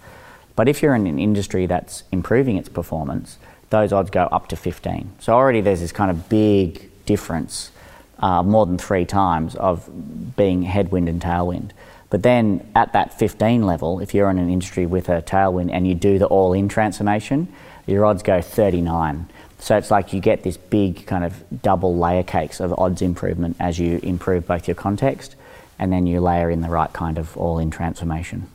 But 0.57 0.69
if 0.69 0.83
you're 0.83 0.95
in 0.95 1.07
an 1.07 1.19
industry 1.19 1.67
that's 1.67 2.05
improving 2.13 2.57
its 2.57 2.69
performance, 2.69 3.39
those 3.71 3.93
odds 3.93 4.11
go 4.11 4.25
up 4.25 4.49
to 4.49 4.57
15. 4.57 5.13
So 5.19 5.33
already 5.33 5.61
there's 5.61 5.81
this 5.81 5.93
kind 5.93 6.11
of 6.11 6.29
big 6.29 6.91
difference, 7.07 7.73
uh, 8.21 8.43
more 8.43 8.67
than 8.67 8.79
three 8.79 9.05
times, 9.05 9.57
of 9.57 10.37
being 10.37 10.63
headwind 10.63 11.09
and 11.09 11.21
tailwind. 11.21 11.71
But 12.15 12.23
then 12.23 12.65
at 12.77 12.93
that 12.93 13.19
15 13.19 13.67
level, 13.67 13.99
if 13.99 14.15
you're 14.15 14.31
in 14.31 14.39
an 14.39 14.49
industry 14.49 14.87
with 14.87 15.09
a 15.09 15.21
tailwind 15.21 15.73
and 15.73 15.85
you 15.85 15.97
do 15.97 16.17
the 16.17 16.27
all 16.27 16.53
in 16.53 16.69
transformation, 16.69 17.53
your 17.89 18.05
odds 18.05 18.23
go 18.23 18.41
39. 18.41 19.29
So 19.59 19.77
it's 19.77 19.91
like 19.91 20.13
you 20.13 20.21
get 20.21 20.45
this 20.45 20.57
big 20.57 21.09
kind 21.09 21.25
of 21.25 21.43
double 21.61 21.99
layer 21.99 22.23
cakes 22.23 22.61
of 22.61 22.73
odds 22.79 23.03
improvement 23.03 23.57
as 23.59 23.81
you 23.81 23.99
improve 24.05 24.47
both 24.47 24.69
your 24.69 24.77
context 24.77 25.35
and 25.81 25.93
then 25.93 26.07
you 26.07 26.21
layer 26.21 26.51
in 26.51 26.61
the 26.61 26.69
right 26.69 26.93
kind 26.93 27.19
of 27.19 27.37
all 27.37 27.59
in 27.59 27.73
transformation. 27.73 28.47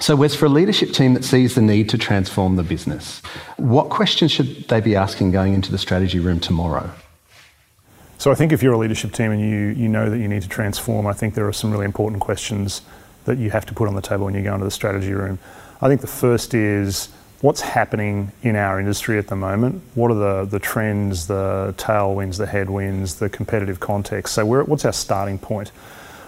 So, 0.00 0.16
Wes, 0.16 0.34
for 0.34 0.46
a 0.46 0.48
leadership 0.48 0.90
team 0.90 1.14
that 1.14 1.22
sees 1.22 1.54
the 1.54 1.62
need 1.62 1.88
to 1.90 1.96
transform 1.96 2.56
the 2.56 2.64
business, 2.64 3.22
what 3.56 3.88
questions 3.88 4.32
should 4.32 4.66
they 4.66 4.80
be 4.80 4.96
asking 4.96 5.30
going 5.30 5.54
into 5.54 5.70
the 5.70 5.78
strategy 5.78 6.18
room 6.18 6.40
tomorrow? 6.40 6.90
So 8.18 8.30
I 8.30 8.34
think 8.34 8.52
if 8.52 8.62
you're 8.62 8.72
a 8.72 8.78
leadership 8.78 9.12
team 9.12 9.32
and 9.32 9.40
you, 9.40 9.82
you 9.82 9.88
know 9.88 10.08
that 10.08 10.18
you 10.18 10.28
need 10.28 10.42
to 10.42 10.48
transform, 10.48 11.06
I 11.06 11.12
think 11.12 11.34
there 11.34 11.46
are 11.46 11.52
some 11.52 11.70
really 11.70 11.84
important 11.84 12.20
questions 12.20 12.82
that 13.24 13.38
you 13.38 13.50
have 13.50 13.66
to 13.66 13.74
put 13.74 13.88
on 13.88 13.94
the 13.94 14.02
table 14.02 14.26
when 14.26 14.34
you 14.34 14.42
go 14.42 14.54
into 14.54 14.64
the 14.64 14.70
strategy 14.70 15.12
room. 15.12 15.38
I 15.80 15.88
think 15.88 16.00
the 16.00 16.06
first 16.06 16.54
is 16.54 17.08
what's 17.40 17.60
happening 17.60 18.32
in 18.42 18.56
our 18.56 18.78
industry 18.80 19.18
at 19.18 19.26
the 19.26 19.36
moment? 19.36 19.82
What 19.94 20.10
are 20.10 20.14
the, 20.14 20.44
the 20.46 20.58
trends, 20.58 21.26
the 21.26 21.74
tailwinds, 21.76 22.38
the 22.38 22.46
headwinds, 22.46 23.16
the 23.16 23.28
competitive 23.28 23.80
context? 23.80 24.34
So 24.34 24.46
what's 24.46 24.84
our 24.84 24.92
starting 24.92 25.38
point? 25.38 25.70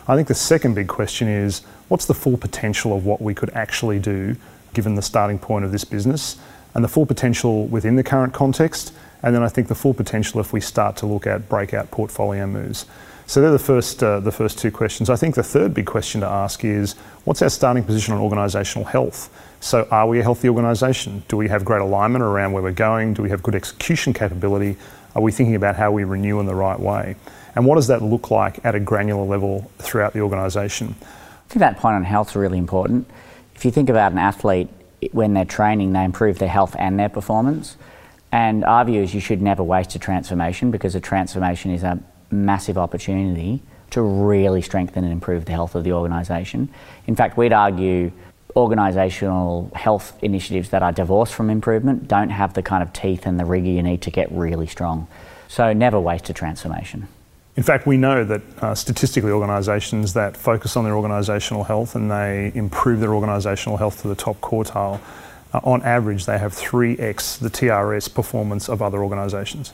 I 0.09 0.14
think 0.14 0.29
the 0.29 0.35
second 0.35 0.75
big 0.75 0.88
question 0.88 1.27
is 1.27 1.62
what's 1.88 2.07
the 2.07 2.14
full 2.14 2.37
potential 2.37 2.94
of 2.94 3.07
what 3.07 3.22
we 3.22 3.35
could 3.35 3.51
actually 3.51 3.99
do 3.99 4.37
given 4.75 4.94
the 4.94 5.03
starting 5.03 5.38
point 5.38 5.64
of 5.64 5.72
this 5.72 5.85
business 5.85 6.37
and 6.75 6.85
the 6.85 6.88
full 6.88 7.07
potential 7.07 7.66
within 7.66 7.96
the 7.96 8.05
current 8.05 8.35
context 8.35 8.92
and 9.22 9.35
then 9.35 9.42
I 9.42 9.48
think 9.48 9.68
the 9.68 9.74
full 9.74 9.94
potential 9.94 10.40
if 10.40 10.52
we 10.52 10.61
start 10.61 10.96
to 10.98 11.07
look 11.07 11.26
at 11.26 11.48
breakout 11.48 11.90
portfolio 11.90 12.46
moves. 12.46 12.87
So 13.26 13.40
they're 13.40 13.50
the 13.50 13.59
first, 13.59 14.02
uh, 14.02 14.20
the 14.20 14.31
first 14.31 14.59
two 14.59 14.70
questions. 14.70 15.11
I 15.11 15.16
think 15.16 15.35
the 15.35 15.42
third 15.42 15.74
big 15.74 15.87
question 15.87 16.20
to 16.20 16.29
ask 16.29 16.64
is 16.64 16.92
what's 17.24 17.42
our 17.42 17.50
starting 17.50 17.83
position 17.83 18.14
on 18.14 18.20
organisational 18.20 18.87
health? 18.87 19.31
So 19.61 19.88
are 19.90 20.07
we 20.07 20.20
a 20.20 20.22
healthy 20.22 20.48
organisation? 20.48 21.24
Do 21.26 21.37
we 21.37 21.48
have 21.48 21.64
great 21.64 21.81
alignment 21.81 22.22
around 22.22 22.52
where 22.52 22.62
we're 22.62 22.70
going? 22.70 23.14
Do 23.14 23.22
we 23.22 23.31
have 23.31 23.42
good 23.42 23.57
execution 23.57 24.12
capability? 24.12 24.76
Are 25.16 25.22
we 25.22 25.33
thinking 25.33 25.57
about 25.57 25.74
how 25.76 25.90
we 25.90 26.05
renew 26.05 26.38
in 26.38 26.46
the 26.46 26.55
right 26.55 26.79
way? 26.79 27.16
And 27.57 27.66
what 27.66 27.76
does 27.76 27.88
that 27.88 28.02
look 28.02 28.31
like 28.31 28.64
at 28.64 28.74
a 28.74 28.81
granular 28.81 29.24
level 29.24 29.70
throughout 29.79 30.12
the 30.12 30.20
organisation? 30.20 30.94
I 31.00 31.48
think 31.48 31.61
that 31.61 31.79
point 31.79 31.96
on 31.96 32.05
health 32.05 32.31
is 32.31 32.37
really 32.37 32.59
important. 32.59 33.09
If 33.55 33.64
you 33.64 33.70
think 33.70 33.88
about 33.88 34.12
an 34.12 34.18
athlete, 34.18 34.68
when 35.12 35.35
they're 35.35 35.44
training, 35.44 35.94
they 35.94 36.05
improve 36.05 36.38
their 36.38 36.48
health 36.48 36.76
and 36.79 36.98
their 36.98 37.09
performance. 37.09 37.76
And 38.37 38.66
our 38.66 38.85
view 38.85 39.01
is 39.01 39.14
you 39.14 39.20
should 39.20 39.40
never 39.40 39.62
waste 39.62 39.94
a 39.94 39.99
transformation 39.99 40.70
because 40.70 40.94
a 40.94 41.01
transformation 41.01 41.70
is 41.70 41.83
a 41.83 41.99
massive 42.31 42.77
opportunity 42.77 43.62
to 43.92 44.03
really 44.03 44.61
strengthen 44.61 45.05
and 45.05 45.12
improve 45.12 45.46
the 45.46 45.53
health 45.53 45.75
of 45.75 45.85
the 45.85 45.92
organisation. 45.92 46.68
In 47.07 47.16
fact, 47.16 47.38
we'd 47.38 47.55
argue 47.55 48.12
organisational 48.55 49.72
health 49.75 50.18
initiatives 50.22 50.68
that 50.68 50.83
are 50.83 50.92
divorced 50.92 51.33
from 51.33 51.49
improvement 51.49 52.09
don't 52.09 52.29
have 52.29 52.53
the 52.53 52.62
kind 52.62 52.83
of 52.83 52.92
teeth 52.92 53.25
and 53.25 53.40
the 53.40 53.46
rigour 53.46 53.70
you 53.70 53.83
need 53.83 54.03
to 54.03 54.11
get 54.11 54.31
really 54.31 54.66
strong. 54.66 55.09
So 55.49 55.72
never 55.72 55.99
waste 55.99 56.29
a 56.29 56.35
transformation. 56.35 57.09
In 57.57 57.62
fact, 57.62 57.87
we 57.87 57.96
know 57.96 58.22
that 58.22 58.42
uh, 58.61 58.75
statistically, 58.75 59.31
organisations 59.31 60.12
that 60.12 60.37
focus 60.37 60.77
on 60.77 60.85
their 60.85 60.92
organisational 60.92 61.66
health 61.66 61.94
and 61.94 62.11
they 62.11 62.53
improve 62.55 63.01
their 63.01 63.12
organisational 63.12 63.79
health 63.79 64.03
to 64.03 64.09
the 64.09 64.14
top 64.14 64.38
quartile, 64.42 65.01
uh, 65.57 65.61
on 65.69 65.83
average, 65.83 66.27
they 66.27 66.38
have 66.38 66.53
3x 66.53 67.38
the 67.38 67.51
TRS 67.51 68.12
performance 68.12 68.69
of 68.69 68.83
other 68.83 69.03
organisations. 69.03 69.73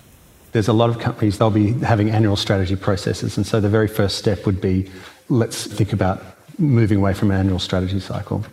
There's 0.53 0.69
a 0.69 0.73
lot 0.73 0.91
of 0.91 0.99
companies, 0.99 1.39
they'll 1.39 1.51
be 1.51 1.73
having 1.73 2.11
annual 2.11 2.37
strategy 2.37 2.77
processes. 2.77 3.37
And 3.37 3.47
so 3.47 3.61
the 3.61 3.69
very 3.69 3.89
first 3.89 4.19
step 4.19 4.45
would 4.47 4.61
be 4.61 4.91
let's 5.29 5.67
think 5.67 5.93
about 5.93 6.23
moving 6.59 6.99
away 6.99 7.15
from 7.15 7.31
an 7.31 7.39
annual 7.39 7.59
strategy 7.59 8.01
cycle. 8.01 8.45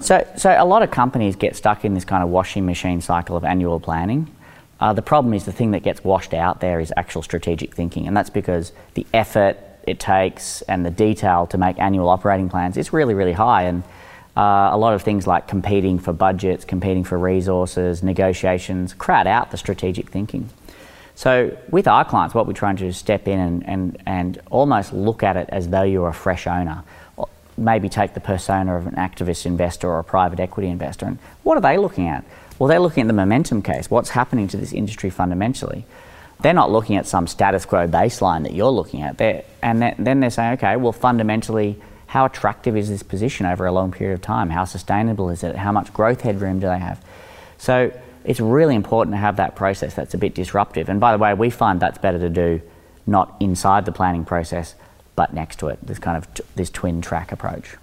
So, 0.00 0.26
so 0.36 0.50
a 0.58 0.64
lot 0.64 0.82
of 0.82 0.90
companies 0.90 1.36
get 1.36 1.56
stuck 1.56 1.84
in 1.84 1.94
this 1.94 2.04
kind 2.04 2.22
of 2.22 2.30
washing 2.30 2.66
machine 2.66 3.00
cycle 3.00 3.36
of 3.36 3.44
annual 3.44 3.80
planning. 3.80 4.34
Uh, 4.80 4.92
the 4.92 5.02
problem 5.02 5.32
is 5.34 5.44
the 5.44 5.52
thing 5.52 5.70
that 5.70 5.82
gets 5.82 6.04
washed 6.04 6.34
out 6.34 6.60
there 6.60 6.80
is 6.80 6.92
actual 6.96 7.22
strategic 7.22 7.74
thinking, 7.74 8.06
and 8.06 8.16
that's 8.16 8.28
because 8.28 8.72
the 8.94 9.06
effort 9.14 9.56
it 9.86 10.00
takes 10.00 10.62
and 10.62 10.84
the 10.84 10.90
detail 10.90 11.46
to 11.46 11.56
make 11.56 11.78
annual 11.78 12.08
operating 12.08 12.48
plans 12.48 12.76
is 12.76 12.92
really, 12.92 13.14
really 13.14 13.32
high. 13.32 13.62
And 13.62 13.84
uh, 14.36 14.68
a 14.72 14.76
lot 14.76 14.92
of 14.92 15.02
things 15.02 15.26
like 15.26 15.48
competing 15.48 15.98
for 15.98 16.12
budgets, 16.12 16.64
competing 16.64 17.04
for 17.04 17.18
resources, 17.18 18.02
negotiations 18.02 18.92
crowd 18.92 19.26
out 19.26 19.50
the 19.50 19.56
strategic 19.56 20.10
thinking. 20.10 20.50
So, 21.14 21.56
with 21.70 21.88
our 21.88 22.04
clients, 22.04 22.34
what 22.34 22.46
we're 22.46 22.52
trying 22.52 22.76
to 22.76 22.82
do 22.82 22.88
is 22.88 22.98
step 22.98 23.26
in 23.26 23.38
and, 23.40 23.66
and, 23.66 24.02
and 24.04 24.40
almost 24.50 24.92
look 24.92 25.22
at 25.22 25.38
it 25.38 25.48
as 25.48 25.70
though 25.70 25.82
you're 25.82 26.08
a 26.08 26.14
fresh 26.14 26.46
owner. 26.46 26.84
Maybe 27.56 27.88
take 27.88 28.12
the 28.12 28.20
persona 28.20 28.76
of 28.76 28.86
an 28.86 28.96
activist 28.96 29.46
investor 29.46 29.88
or 29.88 29.98
a 29.98 30.04
private 30.04 30.38
equity 30.38 30.68
investor. 30.68 31.06
And 31.06 31.18
what 31.42 31.56
are 31.56 31.62
they 31.62 31.78
looking 31.78 32.08
at? 32.08 32.22
Well, 32.58 32.68
they're 32.68 32.80
looking 32.80 33.00
at 33.00 33.06
the 33.06 33.14
momentum 33.14 33.62
case. 33.62 33.90
What's 33.90 34.10
happening 34.10 34.46
to 34.48 34.58
this 34.58 34.74
industry 34.74 35.08
fundamentally? 35.08 35.86
They're 36.40 36.52
not 36.52 36.70
looking 36.70 36.96
at 36.96 37.06
some 37.06 37.26
status 37.26 37.64
quo 37.64 37.88
baseline 37.88 38.42
that 38.42 38.52
you're 38.52 38.70
looking 38.70 39.00
at. 39.00 39.16
They're, 39.16 39.44
and 39.62 39.80
then 39.98 40.20
they're 40.20 40.28
saying, 40.28 40.54
okay, 40.54 40.76
well, 40.76 40.92
fundamentally, 40.92 41.80
how 42.06 42.24
attractive 42.24 42.76
is 42.76 42.88
this 42.88 43.02
position 43.02 43.46
over 43.46 43.66
a 43.66 43.72
long 43.72 43.92
period 43.92 44.14
of 44.14 44.22
time? 44.22 44.50
How 44.50 44.64
sustainable 44.64 45.28
is 45.30 45.42
it? 45.42 45.56
How 45.56 45.72
much 45.72 45.92
growth 45.92 46.20
headroom 46.20 46.60
do 46.60 46.66
they 46.66 46.78
have? 46.78 47.04
So 47.58 47.92
it's 48.24 48.40
really 48.40 48.74
important 48.74 49.14
to 49.14 49.18
have 49.18 49.36
that 49.36 49.56
process 49.56 49.94
that's 49.94 50.14
a 50.14 50.18
bit 50.18 50.34
disruptive. 50.34 50.88
And 50.88 51.00
by 51.00 51.12
the 51.12 51.18
way, 51.18 51.34
we 51.34 51.50
find 51.50 51.80
that's 51.80 51.98
better 51.98 52.18
to 52.18 52.28
do 52.28 52.60
not 53.06 53.36
inside 53.40 53.84
the 53.84 53.92
planning 53.92 54.24
process, 54.24 54.74
but 55.14 55.32
next 55.32 55.58
to 55.60 55.68
it. 55.68 55.78
This 55.82 55.98
kind 55.98 56.16
of 56.16 56.32
t- 56.34 56.42
this 56.56 56.70
twin 56.70 57.00
track 57.00 57.32
approach. 57.32 57.76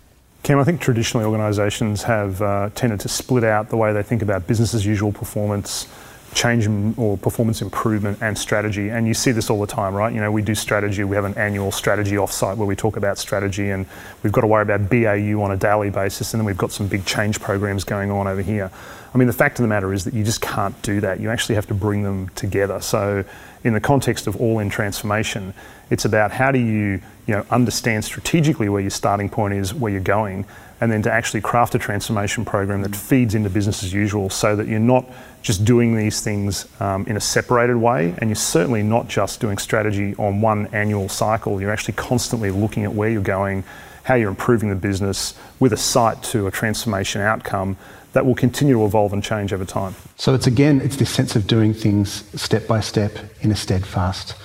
Kim, 0.44 0.60
I 0.60 0.66
think 0.66 0.82
traditionally 0.82 1.26
organisations 1.26 2.04
have 2.04 2.42
uh, 2.42 2.70
tended 2.76 3.00
to 3.02 3.10
split 3.10 3.46
out 3.46 3.70
the 3.70 3.78
way 3.78 3.94
they 3.94 4.04
think 4.04 4.22
about 4.22 4.46
business 4.46 4.74
as 4.74 4.86
usual 4.86 5.14
performance 5.14 5.88
change 6.34 6.68
or 6.98 7.18
performance 7.18 7.62
improvement 7.62 8.18
and 8.22 8.38
strategy. 8.38 8.90
And 8.90 9.08
you 9.08 9.14
see 9.14 9.32
this 9.32 9.50
all 9.50 9.60
the 9.60 9.68
time, 9.68 9.94
right? 9.94 10.14
You 10.14 10.22
know, 10.22 10.32
we 10.32 10.42
do 10.42 10.56
strategy, 10.56 11.04
we 11.04 11.16
have 11.16 11.26
an 11.26 11.38
annual 11.38 11.72
strategy 11.72 12.16
offsite 12.16 12.58
where 12.58 12.68
we 12.68 12.76
talk 12.76 12.98
about 12.98 13.18
strategy 13.18 13.70
and 13.70 13.86
we've 14.22 14.34
got 14.34 14.42
to 14.42 14.48
worry 14.48 14.64
about 14.64 14.90
BAU 14.90 15.42
on 15.42 15.52
a 15.52 15.58
daily 15.58 15.90
basis 15.90 16.34
and 16.34 16.42
then 16.42 16.46
we've 16.46 16.58
got 16.58 16.72
some 16.72 16.88
big 16.88 17.06
change 17.06 17.40
programs 17.40 17.84
going 17.84 18.12
on 18.12 18.28
over 18.28 18.42
here. 18.42 18.72
I 19.14 19.18
mean, 19.18 19.28
the 19.28 19.34
fact 19.34 19.60
of 19.60 19.64
the 19.64 19.68
matter 19.68 19.94
is 19.94 20.06
that 20.06 20.14
you 20.14 20.24
just 20.24 20.42
can't 20.42 20.80
do 20.82 21.00
that. 21.02 21.20
You 21.20 21.30
actually 21.30 21.56
have 21.56 21.68
to 21.68 21.76
bring 21.76 22.02
them 22.04 22.30
together. 22.30 22.82
So, 22.82 23.24
in 23.64 23.74
the 23.74 23.80
context 23.80 24.28
of 24.28 24.36
all 24.42 24.60
in 24.60 24.70
transformation, 24.70 25.54
it's 25.90 26.04
about 26.04 26.32
how 26.32 26.52
do 26.52 26.60
you, 26.60 27.00
you 27.28 27.36
know, 27.36 27.46
understand 27.50 28.04
strategically 28.04 28.68
where 28.70 28.82
your 28.82 28.90
starting 28.90 29.30
point 29.30 29.54
is, 29.54 29.74
where 29.74 29.92
you're 29.92 30.02
going, 30.02 30.46
and 30.84 30.92
then 30.92 31.02
to 31.02 31.10
actually 31.10 31.40
craft 31.40 31.74
a 31.76 31.80
transformation 31.80 32.44
program 32.44 32.82
that 32.82 32.94
feeds 32.94 33.36
into 33.36 33.50
business 33.50 33.84
as 33.84 33.94
usual 33.94 34.30
so 34.30 34.54
that 34.54 34.68
you're 34.68 34.80
not 34.80 35.06
just 35.42 35.64
doing 35.64 35.96
these 35.96 36.20
things 36.20 36.68
um, 36.82 37.06
in 37.08 37.16
a 37.16 37.22
separated 37.22 37.78
way 37.78 38.14
and 38.18 38.30
you're 38.30 38.36
certainly 38.36 38.84
not 38.84 39.08
just 39.08 39.40
doing 39.40 39.58
strategy 39.58 40.14
on 40.16 40.42
one 40.42 40.68
annual 40.74 41.08
cycle. 41.08 41.62
You're 41.62 41.72
actually 41.72 41.94
constantly 41.94 42.52
looking 42.52 42.84
at 42.84 42.94
where 42.94 43.10
you're 43.10 43.22
going 43.22 43.64
how 44.04 44.16
you're 44.16 44.28
improving 44.28 44.68
the 44.68 44.76
business 44.76 45.34
with 45.62 45.72
a 45.72 45.78
sight 45.78 46.22
to 46.22 46.46
a 46.46 46.52
transformation 46.52 47.22
outcome 47.22 47.78
that 48.12 48.26
will 48.26 48.36
continue 48.36 48.74
to 48.74 48.84
evolve 48.86 49.14
and 49.14 49.24
change 49.24 49.54
over 49.54 49.64
time. 49.64 49.96
So 50.18 50.34
it's 50.34 50.48
again 50.48 50.82
it's 50.82 50.98
this 50.98 51.10
sense 51.10 51.38
of 51.38 51.48
doing 51.48 51.74
things 51.74 52.26
step 52.36 52.68
by 52.68 52.82
step 52.82 53.18
in 53.40 53.54
a 53.54 53.56
steadfast 53.56 54.36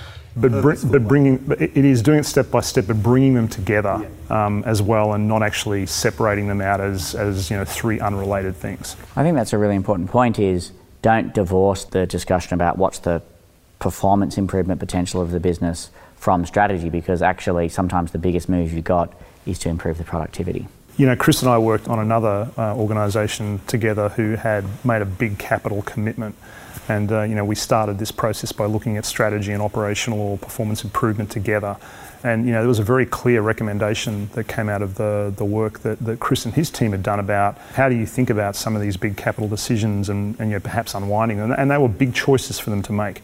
but, 0.40 0.62
br- 0.62 0.86
but 0.86 1.06
bringing 1.06 1.38
but 1.38 1.60
it 1.60 1.76
is 1.76 2.02
doing 2.02 2.20
it 2.20 2.24
step 2.24 2.50
by 2.50 2.60
step, 2.60 2.86
but 2.86 3.02
bringing 3.02 3.34
them 3.34 3.48
together 3.48 4.08
um, 4.30 4.62
as 4.64 4.80
well, 4.80 5.12
and 5.12 5.28
not 5.28 5.42
actually 5.42 5.86
separating 5.86 6.48
them 6.48 6.60
out 6.60 6.80
as 6.80 7.14
as 7.14 7.50
you 7.50 7.56
know 7.56 7.64
three 7.64 8.00
unrelated 8.00 8.56
things. 8.56 8.96
I 9.16 9.22
think 9.22 9.36
that's 9.36 9.52
a 9.52 9.58
really 9.58 9.76
important 9.76 10.10
point. 10.10 10.38
Is 10.38 10.72
don't 11.02 11.32
divorce 11.34 11.84
the 11.84 12.06
discussion 12.06 12.54
about 12.54 12.78
what's 12.78 12.98
the 13.00 13.22
performance 13.78 14.38
improvement 14.38 14.80
potential 14.80 15.20
of 15.20 15.30
the 15.30 15.40
business 15.40 15.90
from 16.16 16.44
strategy, 16.44 16.90
because 16.90 17.22
actually 17.22 17.68
sometimes 17.68 18.10
the 18.10 18.18
biggest 18.18 18.48
move 18.48 18.72
you've 18.72 18.84
got 18.84 19.12
is 19.46 19.58
to 19.60 19.68
improve 19.68 19.98
the 19.98 20.04
productivity. 20.04 20.66
You 20.96 21.06
know, 21.06 21.14
Chris 21.14 21.42
and 21.42 21.50
I 21.50 21.58
worked 21.58 21.86
on 21.86 22.00
another 22.00 22.50
uh, 22.58 22.74
organisation 22.74 23.60
together 23.68 24.08
who 24.08 24.34
had 24.34 24.64
made 24.84 25.00
a 25.00 25.04
big 25.06 25.38
capital 25.38 25.82
commitment 25.82 26.34
and 26.88 27.12
uh, 27.12 27.22
you 27.22 27.34
know, 27.34 27.44
we 27.44 27.54
started 27.54 27.98
this 27.98 28.10
process 28.10 28.50
by 28.50 28.64
looking 28.64 28.96
at 28.96 29.04
strategy 29.04 29.52
and 29.52 29.62
operational 29.62 30.20
or 30.20 30.38
performance 30.38 30.84
improvement 30.84 31.30
together. 31.30 31.76
And 32.24 32.46
you 32.46 32.52
know, 32.52 32.60
there 32.60 32.68
was 32.68 32.78
a 32.78 32.84
very 32.84 33.06
clear 33.06 33.42
recommendation 33.42 34.28
that 34.32 34.48
came 34.48 34.68
out 34.68 34.82
of 34.82 34.96
the, 34.96 35.32
the 35.36 35.44
work 35.44 35.80
that, 35.80 36.00
that 36.00 36.18
Chris 36.18 36.44
and 36.44 36.54
his 36.54 36.70
team 36.70 36.90
had 36.90 37.02
done 37.02 37.20
about 37.20 37.58
how 37.74 37.88
do 37.88 37.94
you 37.94 38.06
think 38.06 38.30
about 38.30 38.56
some 38.56 38.74
of 38.74 38.82
these 38.82 38.96
big 38.96 39.16
capital 39.16 39.48
decisions 39.48 40.08
and, 40.08 40.34
and 40.40 40.50
you 40.50 40.56
know, 40.56 40.60
perhaps 40.60 40.94
unwinding 40.94 41.38
them. 41.38 41.52
And 41.52 41.70
they 41.70 41.78
were 41.78 41.88
big 41.88 42.14
choices 42.14 42.58
for 42.58 42.70
them 42.70 42.82
to 42.84 42.92
make. 42.92 43.22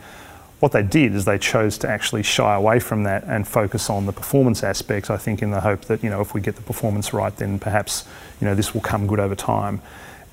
What 0.60 0.72
they 0.72 0.82
did 0.82 1.14
is 1.14 1.24
they 1.24 1.38
chose 1.38 1.76
to 1.78 1.88
actually 1.88 2.22
shy 2.22 2.54
away 2.54 2.78
from 2.78 3.02
that 3.02 3.24
and 3.24 3.46
focus 3.46 3.90
on 3.90 4.06
the 4.06 4.12
performance 4.12 4.62
aspects, 4.62 5.10
I 5.10 5.16
think, 5.16 5.42
in 5.42 5.50
the 5.50 5.60
hope 5.60 5.86
that, 5.86 6.02
you 6.02 6.08
know, 6.08 6.20
if 6.20 6.32
we 6.32 6.40
get 6.40 6.56
the 6.56 6.62
performance 6.62 7.12
right, 7.12 7.36
then 7.36 7.58
perhaps, 7.58 8.04
you 8.40 8.46
know, 8.46 8.54
this 8.54 8.72
will 8.72 8.80
come 8.80 9.06
good 9.06 9.20
over 9.20 9.34
time. 9.34 9.82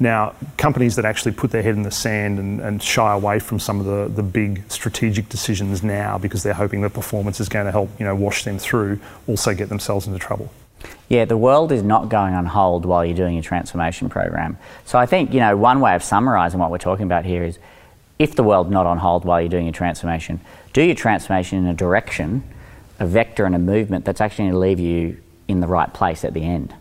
Now, 0.01 0.33
companies 0.57 0.95
that 0.95 1.05
actually 1.05 1.33
put 1.33 1.51
their 1.51 1.61
head 1.61 1.75
in 1.75 1.83
the 1.83 1.91
sand 1.91 2.39
and, 2.39 2.59
and, 2.59 2.81
shy 2.81 3.13
away 3.13 3.37
from 3.37 3.59
some 3.59 3.79
of 3.79 3.85
the, 3.85 4.11
the 4.11 4.23
big 4.23 4.63
strategic 4.67 5.29
decisions 5.29 5.83
now 5.83 6.17
because 6.17 6.41
they're 6.41 6.55
hoping 6.55 6.81
that 6.81 6.89
performance 6.89 7.39
is 7.39 7.47
going 7.47 7.67
to 7.67 7.71
help 7.71 7.87
you 7.99 8.05
know, 8.05 8.15
wash 8.15 8.43
them 8.43 8.57
through 8.57 8.99
also 9.27 9.53
get 9.53 9.69
themselves 9.69 10.07
into 10.07 10.17
trouble. 10.17 10.51
Yeah, 11.07 11.25
the 11.25 11.37
world 11.37 11.71
is 11.71 11.83
not 11.83 12.09
going 12.09 12.33
on 12.33 12.47
hold 12.47 12.83
while 12.83 13.05
you're 13.05 13.15
doing 13.15 13.35
your 13.35 13.43
transformation 13.43 14.09
program. 14.09 14.57
So 14.85 14.97
I 14.97 15.05
think, 15.05 15.35
you 15.35 15.39
know, 15.39 15.55
one 15.55 15.81
way 15.81 15.93
of 15.93 16.03
summarising 16.03 16.59
what 16.59 16.71
we're 16.71 16.79
talking 16.79 17.05
about 17.05 17.23
here 17.23 17.43
is 17.43 17.59
if 18.17 18.35
the 18.35 18.41
world's 18.41 18.71
not 18.71 18.87
on 18.87 18.97
hold 18.97 19.23
while 19.23 19.39
you're 19.39 19.49
doing 19.49 19.65
your 19.65 19.73
transformation, 19.73 20.41
do 20.73 20.81
your 20.81 20.95
transformation 20.95 21.59
in 21.59 21.67
a 21.67 21.75
direction, 21.75 22.43
a 22.99 23.05
vector 23.05 23.45
and 23.45 23.53
a 23.53 23.59
movement 23.59 24.05
that's 24.05 24.19
actually 24.19 24.45
going 24.45 24.53
to 24.53 24.59
leave 24.59 24.79
you 24.79 25.21
in 25.47 25.59
the 25.59 25.67
right 25.67 25.93
place 25.93 26.25
at 26.25 26.33
the 26.33 26.43
end. 26.43 26.73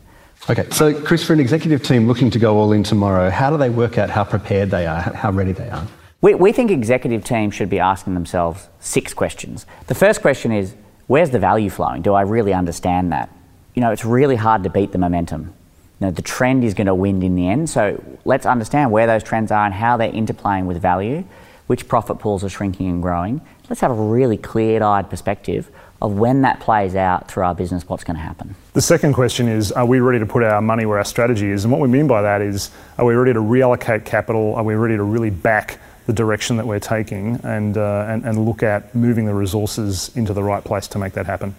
Okay, 0.49 0.67
so 0.71 0.99
Chris, 1.03 1.23
for 1.23 1.35
an 1.35 1.41
executive 1.41 1.83
team 1.83 2.09
looking 2.09 2.31
to 2.31 2.39
go 2.39 2.57
all 2.57 2.73
in 2.73 2.83
tomorrow, 2.83 3.29
how 3.29 3.51
do 3.51 3.59
they 3.59 3.69
work 3.69 3.99
out 3.99 4.09
how 4.09 4.25
prepared 4.25 4.71
they 4.71 4.87
are, 4.87 5.01
how 5.01 5.31
ready 5.31 5.53
they 5.53 5.69
are? 5.69 5.87
We, 6.23 6.35
we 6.35 6.51
think 6.53 6.71
executive 6.71 7.25
teams 7.25 7.55
should 7.55 7.69
be 7.69 7.79
asking 7.79 8.15
themselves 8.15 8.69
six 8.81 9.13
questions. 9.13 9.67
The 9.87 9.95
first 9.95 10.23
question 10.23 10.51
is, 10.51 10.75
where's 11.09 11.31
the 11.31 11.39
value 11.39 11.69
flowing? 11.69 12.03
Do 12.03 12.15
I 12.15 12.23
really 12.23 12.55
understand 12.55 13.13
that? 13.13 13.31
You 13.75 13.83
know, 13.83 13.93
it's 13.93 14.05
really 14.05 14.37
hard 14.37 14.63
to 14.65 14.71
beat 14.71 14.93
the 14.93 14.99
momentum. 14.99 15.53
You 16.01 16.07
know, 16.07 16.11
the 16.11 16.23
trend 16.23 16.65
is 16.65 16.73
going 16.73 16.87
to 16.87 16.95
win 16.95 17.23
in 17.23 17.37
the 17.37 17.47
end, 17.47 17.69
so 17.69 18.03
let's 18.25 18.47
understand 18.47 18.91
where 18.91 19.07
those 19.07 19.23
trends 19.23 19.53
are 19.53 19.67
and 19.67 19.75
how 19.75 19.99
they're 19.99 20.11
interplaying 20.11 20.65
with 20.65 20.81
value, 20.81 21.23
which 21.67 21.87
profit 21.87 22.19
pools 22.19 22.43
are 22.43 22.49
shrinking 22.49 22.89
and 22.89 23.03
growing. 23.03 23.43
Let's 23.69 23.83
have 23.83 23.91
a 23.91 23.95
really 23.95 24.39
clear-eyed 24.39 25.11
perspective 25.11 25.71
of 26.03 26.13
when 26.15 26.43
that 26.43 26.61
plays 26.61 26.97
out 26.97 27.29
through 27.29 27.45
our 27.45 27.55
business, 27.55 27.87
what's 27.89 28.05
going 28.05 28.17
to 28.17 28.23
happen. 28.23 28.55
The 28.73 28.81
second 28.81 29.13
question 29.13 29.49
is 29.49 29.71
Are 29.73 29.85
we 29.85 30.01
ready 30.01 30.19
to 30.19 30.27
put 30.27 30.43
our 30.43 30.63
money 30.63 30.87
where 30.87 30.99
our 30.99 31.05
strategy 31.05 31.51
is? 31.51 31.65
And 31.65 31.73
what 31.73 31.81
we 31.81 31.89
mean 31.89 32.07
by 32.07 32.23
that 32.23 32.41
is 32.41 32.71
Are 32.99 33.05
we 33.05 33.15
ready 33.15 33.33
to 33.33 33.41
reallocate 33.41 34.05
capital? 34.05 34.55
Are 34.55 34.65
we 34.65 34.75
ready 34.75 34.97
to 34.97 35.03
really 35.03 35.31
back 35.31 35.79
the 36.07 36.13
direction 36.13 36.57
that 36.57 36.67
we're 36.67 36.81
taking 36.81 37.39
and, 37.45 37.77
uh, 37.77 38.07
and, 38.09 38.25
and 38.25 38.45
look 38.47 38.63
at 38.63 38.95
moving 38.95 39.27
the 39.27 39.35
resources 39.35 40.11
into 40.17 40.33
the 40.33 40.43
right 40.43 40.65
place 40.65 40.89
to 40.89 40.99
make 40.99 41.13
that 41.13 41.27
happen? 41.27 41.55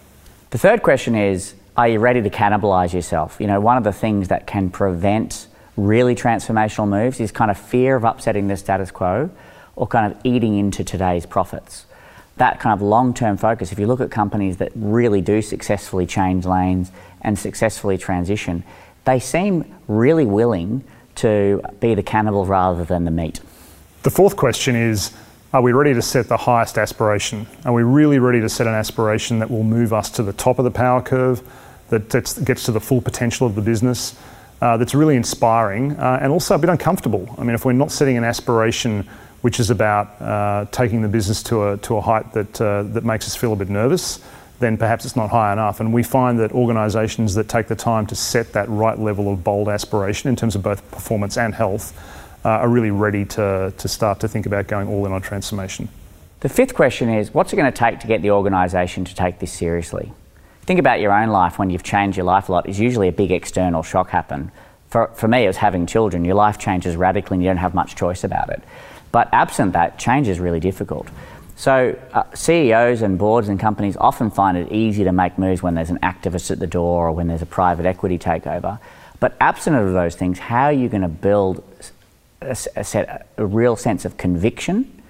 The 0.49 0.58
third 0.58 0.82
question 0.82 1.15
is 1.15 1.54
Are 1.77 1.88
you 1.88 1.99
ready 1.99 2.21
to 2.21 2.30
cannibalize 2.30 2.93
yourself? 2.93 3.38
You 3.39 3.47
know, 3.47 3.62
one 3.62 3.77
of 3.77 3.84
the 3.84 3.93
things 3.93 4.30
that 4.30 4.47
can 4.47 4.69
prevent 4.71 5.47
really 5.77 6.15
transformational 6.15 6.88
moves 6.88 7.19
is 7.19 7.32
kind 7.32 7.51
of 7.51 7.58
fear 7.58 7.95
of 7.95 8.04
upsetting 8.04 8.47
the 8.47 8.58
status 8.58 8.91
quo 8.91 9.30
or 9.75 9.88
kind 9.88 10.12
of 10.12 10.19
eating 10.23 10.58
into 10.58 10.84
today's 10.84 11.25
profits 11.25 11.86
that 12.41 12.60
kind 12.60 12.73
of 12.73 12.82
long 12.82 13.13
term 13.13 13.38
focus, 13.38 13.71
if 13.71 13.77
you 13.77 13.86
look 13.86 14.01
at 14.01 14.10
companies 14.10 14.58
that 14.58 14.71
really 14.73 15.21
do 15.21 15.43
successfully 15.43 16.08
change 16.08 16.43
lanes 16.43 16.91
and 17.21 17.38
successfully 17.38 17.99
transition, 17.99 18.63
they 19.06 19.19
seem 19.19 19.63
really 19.88 20.25
willing 20.25 20.84
to 21.13 21.62
be 21.80 21.93
the 21.93 22.01
cannibal 22.01 22.47
rather 22.47 22.84
than 22.84 23.06
the 23.06 23.12
meat? 23.12 23.41
The 24.01 24.10
fourth 24.10 24.38
question 24.38 24.75
is 24.75 25.13
Are 25.54 25.62
we 25.62 25.71
ready 25.71 25.93
to 25.93 26.01
set 26.01 26.30
the 26.30 26.38
highest 26.38 26.80
aspiration? 26.80 27.45
Are 27.63 27.73
we 27.73 27.84
really 27.84 28.17
ready 28.17 28.41
to 28.41 28.49
set 28.49 28.65
an 28.65 28.73
aspiration 28.73 29.38
that 29.38 29.51
will 29.51 29.63
move 29.63 29.93
us 29.93 30.10
to 30.12 30.23
the 30.23 30.34
top 30.34 30.58
of 30.58 30.65
the 30.65 30.71
power 30.71 30.99
curve, 31.04 31.47
that 31.89 32.10
gets 32.43 32.63
to 32.63 32.71
the 32.71 32.82
full 32.82 33.01
potential 33.01 33.45
of 33.45 33.54
the 33.54 33.62
business, 33.62 34.15
uh, 34.62 34.77
that's 34.77 34.95
really 34.95 35.15
inspiring 35.15 35.91
uh, 35.91 36.17
and 36.19 36.32
also 36.32 36.56
a 36.56 36.58
bit 36.58 36.71
uncomfortable? 36.71 37.36
I 37.38 37.43
mean, 37.43 37.54
if 37.54 37.65
we're 37.65 37.73
not 37.73 37.91
setting 37.91 38.17
an 38.17 38.23
aspiration 38.23 39.08
which 39.41 39.60
is 39.60 39.69
about 39.69 40.21
uh, 40.21 40.65
taking 40.71 41.01
the 41.01 41.08
business 41.08 41.43
to 41.43 41.69
a, 41.69 41.77
to 41.77 41.97
a 41.97 42.01
height 42.01 42.32
that, 42.34 42.62
uh, 42.62 42.84
that 42.84 43.04
makes 43.04 43.25
us 43.27 43.36
feel 43.36 43.54
a 43.54 43.56
bit 43.56 43.69
nervous, 43.69 44.19
then 44.60 44.77
perhaps 44.77 45.04
it's 45.06 45.15
not 45.15 45.30
high 45.30 45.51
enough. 45.51 45.80
And 45.80 45.91
we 45.91 46.04
find 46.04 46.39
that 46.39 46.51
organisations 46.51 47.34
that 47.36 47.49
take 47.49 47.67
the 47.67 47.75
time 47.75 48.06
to 48.08 48.15
set 48.15 48.54
that 48.54 48.69
right 48.69 48.97
level 48.97 49.32
of 49.32 49.43
bold 49.43 49.67
aspiration 49.67 50.30
in 50.30 50.36
terms 50.36 50.56
of 50.56 50.62
both 50.62 50.89
performance 50.91 51.38
and 51.38 51.54
health 51.54 51.97
uh, 52.45 52.49
are 52.49 52.69
really 52.69 52.91
ready 52.91 53.25
to, 53.25 53.73
to 53.77 53.88
start 53.88 54.19
to 54.21 54.27
think 54.27 54.45
about 54.45 54.67
going 54.67 54.88
all 54.88 55.06
in 55.06 55.12
on 55.12 55.21
transformation. 55.21 55.89
The 56.41 56.49
fifth 56.49 56.73
question 56.73 57.10
is 57.10 57.34
what's 57.34 57.54
it 57.54 57.56
going 57.56 57.71
to 57.71 57.77
take 57.77 57.99
to 57.99 58.08
get 58.08 58.21
the 58.21 58.32
organisation 58.32 59.06
to 59.06 59.15
take 59.15 59.39
this 59.39 59.51
seriously? 59.51 60.12
Think 60.63 60.80
about 60.80 60.99
your 60.99 61.12
own 61.12 61.30
life 61.30 61.60
when 61.60 61.69
you've 61.69 61.84
changed 61.84 62.17
your 62.17 62.25
life 62.25 62.49
a 62.49 62.51
lot. 62.51 62.69
Is 62.69 62.80
usually 62.80 63.08
a 63.08 63.12
big 63.12 63.32
external 63.32 63.84
shock 63.84 64.10
happen. 64.10 64.51
For, 64.89 65.08
for 65.15 65.27
me, 65.27 65.43
it 65.43 65.47
was 65.47 65.58
having 65.58 65.86
children. 65.86 66.25
Your 66.25 66.36
life 66.36 66.58
changes 66.58 66.95
radically 66.95 67.36
and 67.36 67.43
you 67.43 67.49
don't 67.49 67.58
have 67.58 67.73
much 67.73 67.95
choice 67.95 68.23
about 68.23 68.49
it. 68.49 68.62
But 69.12 69.30
absent 69.32 69.74
that, 69.74 70.00
change 70.00 70.28
is 70.28 70.39
really 70.39 70.60
difficult. 70.60 71.08
So, 71.56 71.95
uh, 72.13 72.24
CEOs 72.34 73.04
and 73.04 73.19
boards 73.19 73.47
and 73.47 73.60
companies 73.60 73.95
often 73.97 74.32
find 74.32 74.58
it 74.58 74.71
easy 74.71 75.04
to 75.04 75.12
make 75.12 75.38
moves 75.38 75.62
when 75.62 75.76
there's 75.76 75.91
an 75.91 76.00
activist 76.00 76.50
at 76.50 76.60
the 76.60 76.67
door 76.67 77.10
or 77.10 77.12
when 77.12 77.28
there's 77.28 77.43
a 77.43 77.45
private 77.45 77.86
equity 77.86 78.17
takeover. 78.17 78.80
But 79.19 79.38
absent 79.39 79.76
of 79.76 79.93
those 79.93 80.15
things, 80.15 80.39
how 80.39 80.65
are 80.65 80.74
you 80.74 80.89
going 80.89 81.04
to 81.04 81.08
build 81.08 81.63
a, 82.41 82.58
a, 82.76 82.84
set, 82.84 83.28
a 83.38 83.45
real 83.45 83.76
sense 83.76 84.06
of 84.06 84.17
conviction 84.17 85.04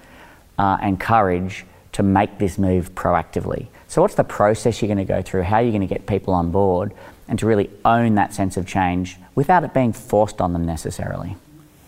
uh, 0.60 0.78
and 0.82 1.00
courage 1.00 1.64
to 1.94 2.04
make 2.04 2.38
this 2.38 2.58
move 2.58 2.94
proactively? 2.96 3.68
So, 3.88 4.02
what's 4.02 4.16
the 4.16 4.26
process 4.26 4.82
you're 4.82 4.94
going 4.94 5.06
to 5.06 5.06
go 5.06 5.22
through? 5.22 5.44
How 5.44 5.58
are 5.58 5.64
you 5.64 5.72
going 5.72 5.82
to 5.82 5.88
get 5.88 6.06
people 6.06 6.34
on 6.34 6.52
board 6.52 6.92
and 7.30 7.40
to 7.40 7.46
really 7.46 7.70
own 7.86 8.16
that 8.16 8.34
sense 8.34 8.58
of 8.58 8.68
change 8.68 9.16
without 9.36 9.64
it 9.64 9.74
being 9.74 9.94
forced 9.94 10.42
on 10.42 10.52
them 10.52 10.66
necessarily? 10.66 11.38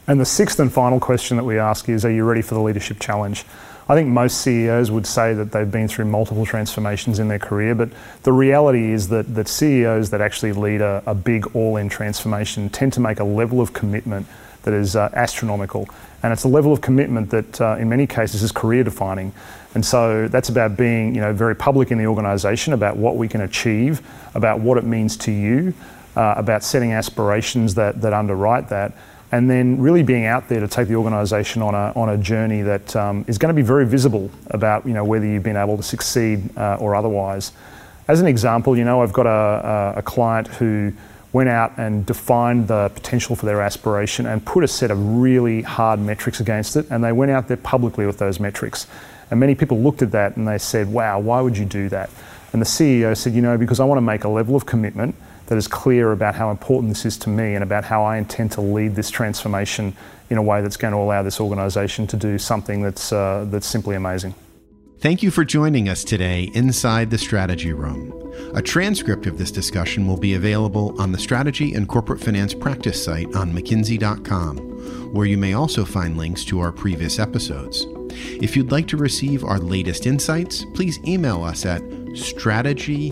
And 0.05 0.19
the 0.19 0.25
sixth 0.25 0.59
and 0.59 0.71
final 0.71 0.99
question 0.99 1.37
that 1.37 1.45
we 1.45 1.57
ask 1.57 1.87
is 1.87 2.03
Are 2.03 2.11
you 2.11 2.25
ready 2.25 2.41
for 2.41 2.55
the 2.55 2.61
leadership 2.61 2.99
challenge? 2.99 3.45
I 3.87 3.95
think 3.95 4.09
most 4.09 4.41
CEOs 4.41 4.91
would 4.91 5.05
say 5.05 5.33
that 5.33 5.51
they've 5.51 5.69
been 5.69 5.87
through 5.87 6.05
multiple 6.05 6.45
transformations 6.45 7.19
in 7.19 7.27
their 7.27 7.39
career, 7.39 7.75
but 7.75 7.89
the 8.23 8.31
reality 8.31 8.91
is 8.91 9.09
that, 9.09 9.33
that 9.35 9.47
CEOs 9.49 10.09
that 10.11 10.21
actually 10.21 10.53
lead 10.53 10.81
a, 10.81 11.03
a 11.05 11.13
big 11.13 11.53
all 11.53 11.75
in 11.75 11.89
transformation 11.89 12.69
tend 12.69 12.93
to 12.93 13.01
make 13.01 13.19
a 13.19 13.25
level 13.25 13.59
of 13.59 13.73
commitment 13.73 14.25
that 14.63 14.73
is 14.73 14.95
uh, 14.95 15.09
astronomical. 15.13 15.87
And 16.21 16.31
it's 16.31 16.45
a 16.45 16.47
level 16.47 16.71
of 16.71 16.79
commitment 16.79 17.29
that, 17.31 17.59
uh, 17.59 17.75
in 17.77 17.89
many 17.89 18.07
cases, 18.07 18.41
is 18.41 18.53
career 18.53 18.85
defining. 18.85 19.33
And 19.75 19.85
so 19.85 20.29
that's 20.29 20.47
about 20.47 20.77
being 20.77 21.13
you 21.13 21.19
know, 21.19 21.33
very 21.33 21.55
public 21.55 21.91
in 21.91 21.97
the 21.97 22.07
organisation 22.07 22.71
about 22.71 22.95
what 22.95 23.17
we 23.17 23.27
can 23.27 23.41
achieve, 23.41 24.01
about 24.33 24.61
what 24.61 24.77
it 24.77 24.85
means 24.85 25.17
to 25.17 25.31
you, 25.31 25.73
uh, 26.15 26.35
about 26.37 26.63
setting 26.63 26.93
aspirations 26.93 27.75
that, 27.75 28.01
that 28.01 28.13
underwrite 28.13 28.69
that 28.69 28.93
and 29.33 29.49
then 29.49 29.81
really 29.81 30.03
being 30.03 30.25
out 30.25 30.47
there 30.47 30.59
to 30.59 30.67
take 30.67 30.87
the 30.87 30.93
organisation 30.93 31.63
on 31.63 31.73
a, 31.73 31.91
on 31.95 32.09
a 32.09 32.17
journey 32.19 32.61
that 32.61 32.95
um, 32.95 33.25
is 33.27 33.39
going 33.39 33.49
to 33.49 33.55
be 33.55 33.65
very 33.65 33.83
visible 33.83 34.29
about 34.51 34.85
you 34.85 34.93
know 34.93 35.03
whether 35.03 35.25
you've 35.25 35.41
been 35.41 35.57
able 35.57 35.75
to 35.75 35.81
succeed 35.81 36.55
uh, 36.55 36.77
or 36.79 36.93
otherwise. 36.93 37.51
As 38.07 38.21
an 38.21 38.27
example, 38.27 38.77
you 38.77 38.85
know 38.85 39.01
I've 39.01 39.11
got 39.11 39.25
a, 39.25 39.97
a, 39.97 40.01
client 40.03 40.47
who 40.49 40.93
went 41.31 41.49
out 41.49 41.73
and 41.77 42.05
defined 42.05 42.67
the 42.67 42.91
potential 42.93 43.35
for 43.35 43.47
their 43.47 43.59
aspiration 43.59 44.27
and 44.27 44.45
put 44.45 44.63
a 44.63 44.67
set 44.67 44.91
of 44.91 44.99
really 45.19 45.63
hard 45.63 45.99
metrics 45.99 46.39
against 46.39 46.75
it, 46.75 46.85
and 46.91 47.03
they 47.03 47.11
went 47.11 47.31
out 47.31 47.47
there 47.47 47.57
publicly 47.57 48.05
with 48.05 48.19
those 48.19 48.39
metrics. 48.39 48.85
And 49.31 49.39
many 49.39 49.55
people 49.55 49.79
looked 49.79 50.03
at 50.03 50.11
that 50.11 50.37
and 50.37 50.47
they 50.47 50.59
said, 50.59 50.93
"Wow, 50.93 51.19
why 51.19 51.41
would 51.41 51.57
you 51.57 51.65
do 51.65 51.89
that?" 51.89 52.11
And 52.51 52.61
the 52.61 52.67
CEO 52.67 53.17
said, 53.17 53.33
"You 53.33 53.41
know, 53.41 53.57
because 53.57 53.79
I 53.79 53.85
want 53.85 53.97
to 53.97 54.03
make 54.03 54.25
a 54.25 54.29
level 54.29 54.55
of 54.55 54.67
commitment." 54.67 55.15
That 55.47 55.58
is 55.58 55.67
clear 55.67 56.12
about 56.12 56.36
how 56.36 56.51
important 56.51 56.89
this 56.89 57.06
is 57.06 57.17
to 57.17 57.29
me 57.29 57.56
and 57.56 57.63
about 57.63 57.84
how 57.84 58.03
I 58.03 58.17
intend 58.17 58.51
to 58.53 58.62
lead 58.62 58.95
this 58.95 59.10
transformation 59.10 59.95
in 60.29 60.38
a 60.38 60.43
way 60.43 60.62
that's 60.62 60.77
going 60.77 60.93
to 60.93 60.97
allow 60.97 61.21
this 61.23 61.39
organisation 61.39 62.08
to 62.08 62.17
do 62.17 62.38
something 62.38 62.82
that's, 62.82 63.12
uh, 63.12 63.45
that's 63.49 63.67
simply 63.67 63.95
amazing. 63.95 64.34
Thank 65.03 65.21
you 65.21 65.32
for 65.32 65.43
joining 65.43 65.89
us 65.89 66.06
today 66.06 66.49
inside 66.53 67.12
the 67.12 67.17
Strategy 67.17 67.73
Room. 67.73 68.13
A 68.56 68.62
transcript 68.62 69.27
of 69.27 69.38
this 69.38 69.51
discussion 69.51 70.08
will 70.08 70.15
be 70.15 70.36
available 70.36 70.95
on 70.99 71.12
the 71.12 71.17
Strategy 71.17 71.73
and 71.73 71.89
Corporate 71.89 72.21
Finance 72.21 72.53
Practice 72.53 73.03
site 73.03 73.36
on 73.36 73.51
McKinsey.com, 73.51 74.58
where 75.13 75.25
you 75.25 75.38
may 75.38 75.56
also 75.56 75.84
find 75.84 76.17
links 76.17 76.45
to 76.45 76.62
our 76.62 76.71
previous 76.71 77.19
episodes. 77.19 77.86
If 78.41 78.56
you'd 78.56 78.71
like 78.71 78.88
to 78.88 78.95
receive 78.97 79.43
our 79.43 79.60
latest 79.60 80.08
insights, 80.08 80.63
please 80.73 80.99
email 81.06 81.43
us 81.43 81.65
at 81.65 81.82
strategycf 82.13 83.12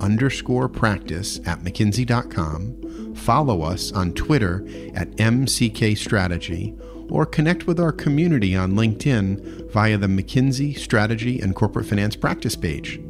underscore 0.00 0.68
practice 0.68 1.38
at 1.46 1.60
mckinsey.com, 1.60 3.14
follow 3.14 3.62
us 3.62 3.92
on 3.92 4.12
Twitter 4.12 4.64
at 4.94 5.10
MCK 5.16 5.96
Strategy, 5.96 6.74
or 7.10 7.26
connect 7.26 7.66
with 7.66 7.78
our 7.78 7.92
community 7.92 8.56
on 8.56 8.72
LinkedIn 8.72 9.70
via 9.70 9.98
the 9.98 10.06
McKinsey 10.06 10.76
Strategy 10.78 11.40
and 11.40 11.54
Corporate 11.54 11.86
Finance 11.86 12.16
Practice 12.16 12.56
page. 12.56 13.00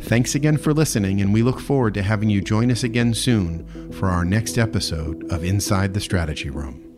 Thanks 0.00 0.34
again 0.34 0.56
for 0.56 0.72
listening, 0.72 1.20
and 1.20 1.32
we 1.32 1.42
look 1.42 1.60
forward 1.60 1.94
to 1.94 2.02
having 2.02 2.30
you 2.30 2.40
join 2.40 2.70
us 2.70 2.82
again 2.82 3.12
soon 3.14 3.92
for 3.92 4.08
our 4.08 4.24
next 4.24 4.56
episode 4.56 5.30
of 5.30 5.44
Inside 5.44 5.94
the 5.94 6.00
Strategy 6.00 6.48
Room. 6.50 6.89